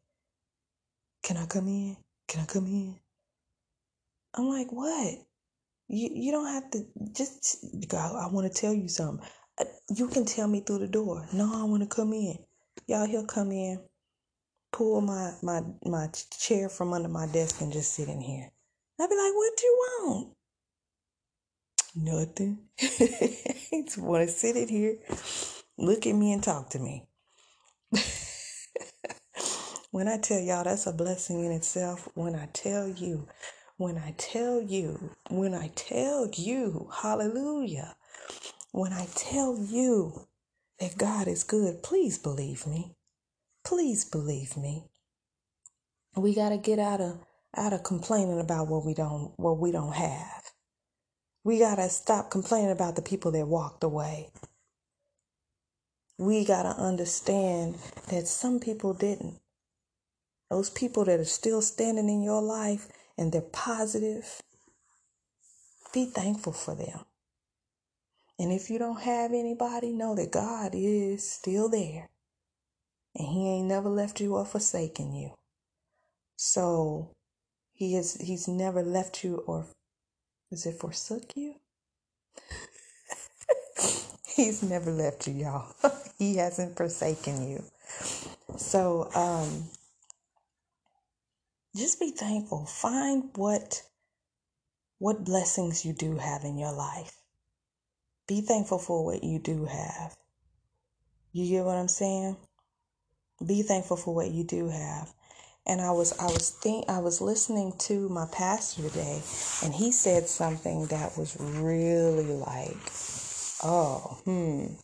Can 1.22 1.36
I 1.36 1.46
come 1.46 1.68
in? 1.68 1.96
Can 2.28 2.42
I 2.42 2.46
come 2.46 2.66
in? 2.66 2.96
I'm 4.34 4.48
like, 4.48 4.72
what? 4.72 5.18
You 5.88 6.10
you 6.12 6.32
don't 6.32 6.48
have 6.52 6.70
to 6.72 6.84
just 7.14 7.64
God, 7.88 8.16
I 8.16 8.32
want 8.32 8.52
to 8.52 8.60
tell 8.60 8.74
you 8.74 8.88
something. 8.88 9.24
Uh, 9.60 9.64
you 9.94 10.08
can 10.08 10.24
tell 10.24 10.48
me 10.48 10.60
through 10.60 10.80
the 10.80 10.88
door. 10.88 11.26
No, 11.32 11.52
I 11.54 11.64
want 11.64 11.82
to 11.82 11.94
come 11.94 12.12
in. 12.12 12.38
Y'all, 12.86 13.06
he'll 13.06 13.26
come 13.26 13.52
in, 13.52 13.80
pull 14.72 15.00
my 15.00 15.32
my 15.42 15.62
my 15.84 16.08
chair 16.38 16.68
from 16.68 16.92
under 16.92 17.08
my 17.08 17.26
desk 17.26 17.60
and 17.60 17.72
just 17.72 17.94
sit 17.94 18.08
in 18.08 18.20
here. 18.20 18.50
I'd 19.00 19.10
be 19.10 19.16
like, 19.16 19.34
what 19.34 19.56
do 19.56 19.66
you 19.66 19.78
want? 20.00 20.34
Nothing. 21.94 22.60
just 22.80 23.98
want 23.98 24.26
to 24.26 24.34
sit 24.34 24.56
in 24.56 24.68
here, 24.68 24.96
look 25.78 26.06
at 26.06 26.14
me 26.14 26.32
and 26.32 26.42
talk 26.42 26.70
to 26.70 26.78
me. 26.80 27.06
when 29.92 30.08
I 30.08 30.18
tell 30.18 30.40
y'all 30.40 30.64
that's 30.64 30.86
a 30.86 30.92
blessing 30.92 31.44
in 31.44 31.52
itself, 31.52 32.08
when 32.14 32.34
I 32.36 32.48
tell 32.52 32.88
you, 32.88 33.28
when 33.78 33.98
I 33.98 34.14
tell 34.18 34.62
you, 34.62 35.10
when 35.30 35.54
I 35.54 35.70
tell 35.76 36.28
you, 36.34 36.90
hallelujah, 37.02 37.96
when 38.72 38.92
I 38.92 39.06
tell 39.14 39.58
you 39.58 40.28
that 40.80 40.98
God 40.98 41.28
is 41.28 41.44
good, 41.44 41.82
please 41.82 42.18
believe 42.18 42.66
me. 42.66 42.96
Please 43.64 44.04
believe 44.04 44.56
me. 44.56 44.84
We 46.16 46.34
got 46.34 46.50
to 46.50 46.58
get 46.58 46.78
out 46.78 47.00
of 47.00 47.20
out 47.56 47.72
of 47.74 47.84
complaining 47.84 48.40
about 48.40 48.68
what 48.68 48.84
we 48.86 48.94
don't 48.94 49.32
what 49.36 49.58
we 49.58 49.72
don't 49.72 49.94
have. 49.94 50.42
We 51.44 51.58
got 51.58 51.74
to 51.74 51.90
stop 51.90 52.30
complaining 52.30 52.70
about 52.70 52.96
the 52.96 53.02
people 53.02 53.30
that 53.32 53.46
walked 53.46 53.84
away. 53.84 54.30
We 56.16 56.44
got 56.46 56.62
to 56.62 56.70
understand 56.70 57.76
that 58.08 58.26
some 58.26 58.60
people 58.60 58.94
didn't. 58.94 59.40
Those 60.50 60.70
people 60.70 61.04
that 61.04 61.20
are 61.20 61.24
still 61.24 61.60
standing 61.60 62.08
in 62.08 62.22
your 62.22 62.40
life 62.40 62.88
and 63.18 63.30
they're 63.30 63.42
positive, 63.42 64.40
be 65.92 66.06
thankful 66.06 66.54
for 66.54 66.74
them. 66.74 67.00
And 68.38 68.50
if 68.50 68.70
you 68.70 68.78
don't 68.78 69.02
have 69.02 69.32
anybody, 69.32 69.92
know 69.92 70.14
that 70.14 70.32
God 70.32 70.72
is 70.72 71.28
still 71.28 71.68
there. 71.68 72.08
And 73.14 73.28
He 73.28 73.48
ain't 73.48 73.68
never 73.68 73.90
left 73.90 74.20
you 74.20 74.34
or 74.34 74.46
forsaken 74.46 75.14
you. 75.14 75.34
So 76.36 77.10
He 77.74 77.94
has 77.94 78.14
He's 78.14 78.48
never 78.48 78.82
left 78.82 79.22
you 79.22 79.36
or 79.46 79.66
does 80.54 80.66
it 80.66 80.78
forsook 80.78 81.36
you? 81.36 81.56
He's 84.36 84.62
never 84.62 84.92
left 84.92 85.26
you, 85.26 85.34
y'all. 85.34 85.74
he 86.18 86.36
hasn't 86.36 86.76
forsaken 86.76 87.50
you. 87.50 87.64
So, 88.56 89.10
um, 89.16 89.64
just 91.74 91.98
be 91.98 92.12
thankful. 92.12 92.66
Find 92.66 93.30
what 93.34 93.82
what 95.00 95.24
blessings 95.24 95.84
you 95.84 95.92
do 95.92 96.18
have 96.18 96.44
in 96.44 96.56
your 96.56 96.72
life. 96.72 97.16
Be 98.28 98.40
thankful 98.40 98.78
for 98.78 99.04
what 99.04 99.24
you 99.24 99.40
do 99.40 99.64
have. 99.64 100.14
You 101.32 101.50
get 101.50 101.64
what 101.64 101.76
I'm 101.76 101.88
saying? 101.88 102.36
Be 103.44 103.62
thankful 103.62 103.96
for 103.96 104.14
what 104.14 104.30
you 104.30 104.44
do 104.44 104.68
have 104.68 105.12
and 105.66 105.80
I 105.80 105.92
was 105.92 106.18
I 106.18 106.26
was 106.26 106.50
think 106.50 106.88
I 106.88 106.98
was 107.00 107.20
listening 107.20 107.74
to 107.80 108.08
my 108.08 108.26
pastor 108.32 108.82
today 108.82 109.22
and 109.64 109.74
he 109.74 109.92
said 109.92 110.28
something 110.28 110.86
that 110.86 111.18
was 111.18 111.36
really 111.40 112.26
like 112.34 112.76
oh 113.64 114.18
hmm 114.24 114.74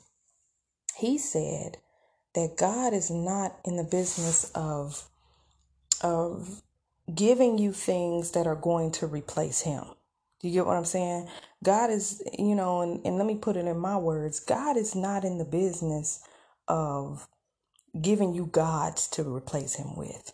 he 0.96 1.18
said 1.18 1.78
that 2.34 2.56
God 2.58 2.92
is 2.94 3.10
not 3.10 3.58
in 3.64 3.76
the 3.76 3.84
business 3.84 4.50
of 4.54 5.08
of 6.02 6.62
giving 7.14 7.58
you 7.58 7.72
things 7.72 8.32
that 8.32 8.46
are 8.46 8.56
going 8.56 8.92
to 8.92 9.06
replace 9.06 9.62
him. 9.62 9.84
Do 10.40 10.48
you 10.48 10.54
get 10.54 10.66
what 10.66 10.76
I'm 10.76 10.84
saying? 10.86 11.28
God 11.64 11.90
is, 11.90 12.22
you 12.38 12.54
know, 12.54 12.82
and, 12.82 13.04
and 13.06 13.18
let 13.18 13.26
me 13.26 13.36
put 13.36 13.56
it 13.56 13.66
in 13.66 13.78
my 13.78 13.96
words 13.96 14.40
God 14.40 14.76
is 14.76 14.94
not 14.94 15.24
in 15.24 15.38
the 15.38 15.44
business 15.44 16.22
of 16.68 17.28
giving 18.00 18.34
you 18.34 18.46
gods 18.46 19.08
to 19.08 19.24
replace 19.24 19.76
him 19.76 19.96
with. 19.96 20.32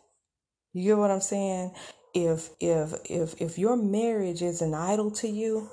You 0.77 0.83
get 0.83 0.99
what 0.99 1.11
I'm 1.11 1.23
saying? 1.23 1.73
If 2.13 2.51
if 2.61 2.93
if 3.09 3.41
if 3.41 3.59
your 3.59 3.77
marriage 3.79 4.43
is 4.43 4.61
an 4.61 4.75
idol 4.75 5.11
to 5.13 5.27
you, 5.27 5.71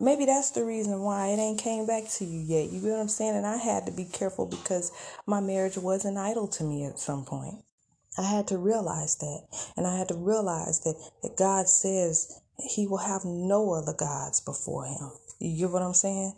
maybe 0.00 0.24
that's 0.24 0.50
the 0.50 0.64
reason 0.64 1.02
why 1.02 1.28
it 1.28 1.38
ain't 1.38 1.60
came 1.60 1.86
back 1.86 2.08
to 2.18 2.24
you 2.24 2.40
yet. 2.40 2.72
You 2.72 2.80
get 2.80 2.90
what 2.90 2.98
I'm 2.98 3.08
saying? 3.08 3.36
And 3.36 3.46
I 3.46 3.56
had 3.56 3.86
to 3.86 3.92
be 3.92 4.04
careful 4.04 4.46
because 4.46 4.90
my 5.26 5.38
marriage 5.38 5.78
was 5.78 6.04
an 6.04 6.16
idol 6.16 6.48
to 6.48 6.64
me 6.64 6.84
at 6.86 6.98
some 6.98 7.24
point. 7.24 7.62
I 8.18 8.24
had 8.24 8.48
to 8.48 8.58
realize 8.58 9.14
that. 9.18 9.42
And 9.76 9.86
I 9.86 9.96
had 9.96 10.08
to 10.08 10.16
realize 10.16 10.80
that, 10.80 10.96
that 11.22 11.36
God 11.36 11.68
says 11.68 12.40
he 12.58 12.88
will 12.88 12.98
have 12.98 13.24
no 13.24 13.74
other 13.74 13.94
gods 13.94 14.40
before 14.40 14.86
him. 14.86 15.12
You 15.38 15.56
get 15.56 15.70
what 15.70 15.82
I'm 15.82 15.94
saying? 15.94 16.34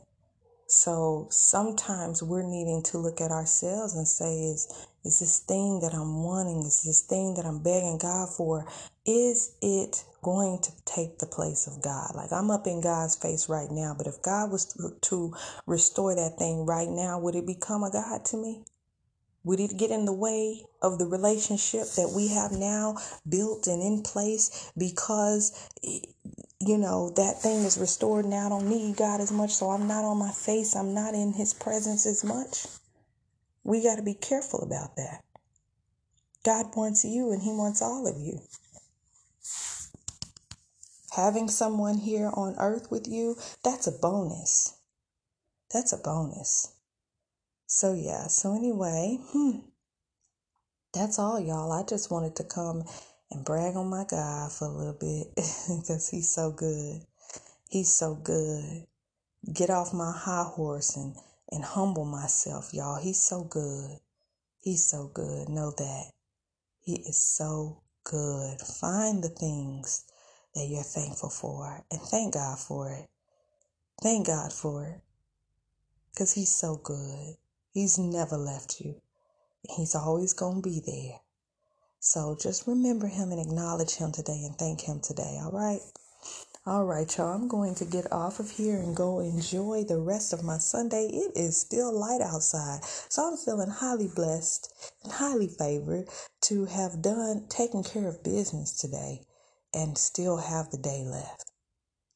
So 0.74 1.28
sometimes 1.30 2.22
we're 2.22 2.42
needing 2.42 2.82
to 2.84 2.98
look 2.98 3.20
at 3.20 3.30
ourselves 3.30 3.94
and 3.94 4.08
say, 4.08 4.32
is, 4.44 4.88
is 5.04 5.18
this 5.20 5.38
thing 5.40 5.80
that 5.80 5.92
I'm 5.92 6.22
wanting, 6.24 6.60
is 6.60 6.82
this 6.82 7.02
thing 7.02 7.34
that 7.34 7.44
I'm 7.44 7.62
begging 7.62 7.98
God 7.98 8.30
for, 8.30 8.66
is 9.04 9.54
it 9.60 10.02
going 10.22 10.60
to 10.62 10.72
take 10.86 11.18
the 11.18 11.26
place 11.26 11.66
of 11.66 11.82
God. 11.82 12.14
Like 12.14 12.32
I'm 12.32 12.50
up 12.50 12.66
in 12.66 12.80
God's 12.80 13.16
face 13.16 13.50
right 13.50 13.70
now, 13.70 13.94
but 13.98 14.06
if 14.06 14.22
God 14.22 14.50
was 14.50 14.74
to 15.02 15.34
restore 15.66 16.14
that 16.14 16.38
thing 16.38 16.64
right 16.64 16.88
now, 16.88 17.18
would 17.18 17.34
it 17.34 17.46
become 17.46 17.84
a 17.84 17.92
God 17.92 18.24
to 18.26 18.38
me? 18.38 18.64
Would 19.44 19.60
it 19.60 19.76
get 19.76 19.90
in 19.90 20.06
the 20.06 20.12
way 20.14 20.64
of 20.80 20.98
the 20.98 21.06
relationship 21.06 21.86
that 21.96 22.12
we 22.16 22.28
have 22.28 22.52
now 22.52 22.96
built 23.28 23.66
and 23.66 23.82
in 23.82 24.02
place 24.02 24.72
because, 24.78 25.68
you 26.66 26.78
know, 26.78 27.10
that 27.16 27.40
thing 27.40 27.64
is 27.64 27.78
restored 27.78 28.26
now? 28.26 28.46
I 28.46 28.48
don't 28.48 28.68
need 28.68 28.96
God 28.96 29.20
as 29.20 29.32
much, 29.32 29.50
so 29.50 29.70
I'm 29.70 29.88
not 29.88 30.04
on 30.04 30.18
my 30.18 30.30
face. 30.30 30.76
I'm 30.76 30.94
not 30.94 31.14
in 31.14 31.32
His 31.32 31.54
presence 31.54 32.06
as 32.06 32.24
much. 32.24 32.66
We 33.64 33.82
got 33.82 33.96
to 33.96 34.02
be 34.02 34.14
careful 34.14 34.62
about 34.62 34.96
that. 34.96 35.22
God 36.44 36.66
wants 36.76 37.04
you 37.04 37.32
and 37.32 37.42
He 37.42 37.50
wants 37.50 37.82
all 37.82 38.06
of 38.06 38.16
you. 38.18 38.40
Having 41.14 41.48
someone 41.48 41.98
here 41.98 42.30
on 42.32 42.56
earth 42.58 42.90
with 42.90 43.06
you, 43.06 43.36
that's 43.62 43.86
a 43.86 43.92
bonus. 43.92 44.74
That's 45.72 45.92
a 45.92 45.98
bonus. 45.98 46.72
So, 47.66 47.94
yeah, 47.94 48.26
so 48.28 48.54
anyway, 48.54 49.18
hmm, 49.30 49.58
that's 50.92 51.18
all, 51.18 51.40
y'all. 51.40 51.72
I 51.72 51.82
just 51.84 52.10
wanted 52.10 52.36
to 52.36 52.44
come 52.44 52.84
and 53.32 53.44
brag 53.44 53.76
on 53.76 53.88
my 53.88 54.04
God 54.08 54.52
for 54.52 54.66
a 54.66 54.70
little 54.70 54.96
bit 54.98 55.28
because 55.36 56.08
he's 56.10 56.28
so 56.28 56.52
good. 56.52 57.02
He's 57.68 57.92
so 57.92 58.14
good. 58.14 58.86
Get 59.52 59.70
off 59.70 59.94
my 59.94 60.12
high 60.14 60.44
horse 60.44 60.96
and, 60.96 61.16
and 61.50 61.64
humble 61.64 62.04
myself, 62.04 62.72
y'all. 62.72 63.00
He's 63.00 63.20
so 63.20 63.44
good. 63.44 63.98
He's 64.60 64.84
so 64.84 65.10
good. 65.12 65.48
Know 65.48 65.72
that. 65.76 66.12
He 66.80 66.96
is 67.08 67.16
so 67.16 67.82
good. 68.04 68.60
Find 68.60 69.22
the 69.22 69.28
things 69.28 70.04
that 70.54 70.66
you're 70.68 70.82
thankful 70.82 71.30
for 71.30 71.84
and 71.90 72.00
thank 72.00 72.34
God 72.34 72.58
for 72.58 72.90
it. 72.92 73.08
Thank 74.02 74.26
God 74.26 74.52
for 74.52 74.84
it 74.86 75.00
because 76.12 76.32
He's 76.32 76.54
so 76.54 76.76
good. 76.76 77.36
He's 77.72 77.98
never 77.98 78.36
left 78.36 78.80
you. 78.80 79.00
He's 79.76 79.94
always 79.94 80.34
going 80.34 80.62
to 80.62 80.68
be 80.68 80.82
there. 80.84 81.21
So 82.04 82.34
just 82.34 82.66
remember 82.66 83.06
him 83.06 83.30
and 83.30 83.40
acknowledge 83.40 83.94
him 83.94 84.10
today 84.10 84.42
and 84.44 84.58
thank 84.58 84.80
him 84.80 84.98
today, 84.98 85.38
all 85.40 85.52
right? 85.52 85.78
All 86.66 86.84
right, 86.84 87.06
y'all. 87.16 87.32
I'm 87.32 87.46
going 87.46 87.76
to 87.76 87.84
get 87.84 88.10
off 88.10 88.40
of 88.40 88.50
here 88.50 88.76
and 88.76 88.96
go 88.96 89.20
enjoy 89.20 89.84
the 89.84 90.00
rest 90.00 90.32
of 90.32 90.42
my 90.42 90.58
Sunday. 90.58 91.06
It 91.06 91.30
is 91.36 91.56
still 91.56 91.96
light 91.96 92.20
outside. 92.20 92.84
So 93.08 93.22
I'm 93.22 93.36
feeling 93.36 93.70
highly 93.70 94.08
blessed 94.08 94.96
and 95.04 95.12
highly 95.12 95.46
favored 95.46 96.08
to 96.46 96.64
have 96.64 97.02
done 97.02 97.46
taken 97.48 97.84
care 97.84 98.08
of 98.08 98.24
business 98.24 98.76
today 98.76 99.20
and 99.72 99.96
still 99.96 100.38
have 100.38 100.70
the 100.70 100.78
day 100.78 101.04
left. 101.04 101.52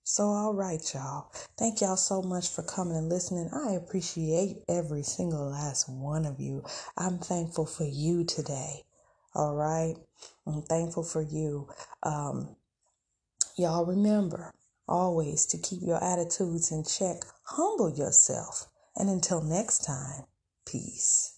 So, 0.02 0.24
all 0.24 0.52
right, 0.52 0.82
y'all. 0.94 1.30
Thank 1.56 1.80
y'all 1.80 1.96
so 1.96 2.22
much 2.22 2.48
for 2.48 2.64
coming 2.64 2.96
and 2.96 3.08
listening. 3.08 3.50
I 3.52 3.74
appreciate 3.74 4.64
every 4.68 5.04
single 5.04 5.48
last 5.48 5.88
one 5.88 6.26
of 6.26 6.40
you. 6.40 6.64
I'm 6.96 7.18
thankful 7.18 7.66
for 7.66 7.84
you 7.84 8.24
today. 8.24 8.85
All 9.36 9.54
right. 9.54 9.96
I'm 10.46 10.62
thankful 10.62 11.02
for 11.02 11.20
you. 11.20 11.68
Um, 12.02 12.56
y'all 13.58 13.84
remember 13.84 14.54
always 14.88 15.44
to 15.46 15.58
keep 15.58 15.80
your 15.82 16.02
attitudes 16.02 16.72
in 16.72 16.84
check, 16.84 17.16
humble 17.42 17.90
yourself. 17.90 18.66
And 18.96 19.10
until 19.10 19.42
next 19.42 19.84
time, 19.84 20.24
peace. 20.64 21.34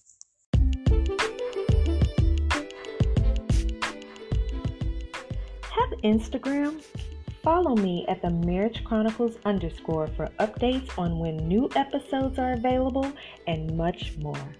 Have 5.73 5.91
Instagram? 6.01 6.81
Follow 7.43 7.75
me 7.75 8.05
at 8.07 8.21
the 8.21 8.29
Marriage 8.29 8.81
Chronicles 8.85 9.35
underscore 9.43 10.07
for 10.07 10.29
updates 10.39 10.97
on 10.97 11.19
when 11.19 11.35
new 11.35 11.69
episodes 11.75 12.39
are 12.39 12.53
available 12.53 13.11
and 13.45 13.75
much 13.75 14.15
more. 14.19 14.55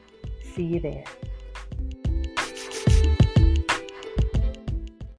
See 0.54 0.63
you 0.63 0.82
there. 0.82 1.06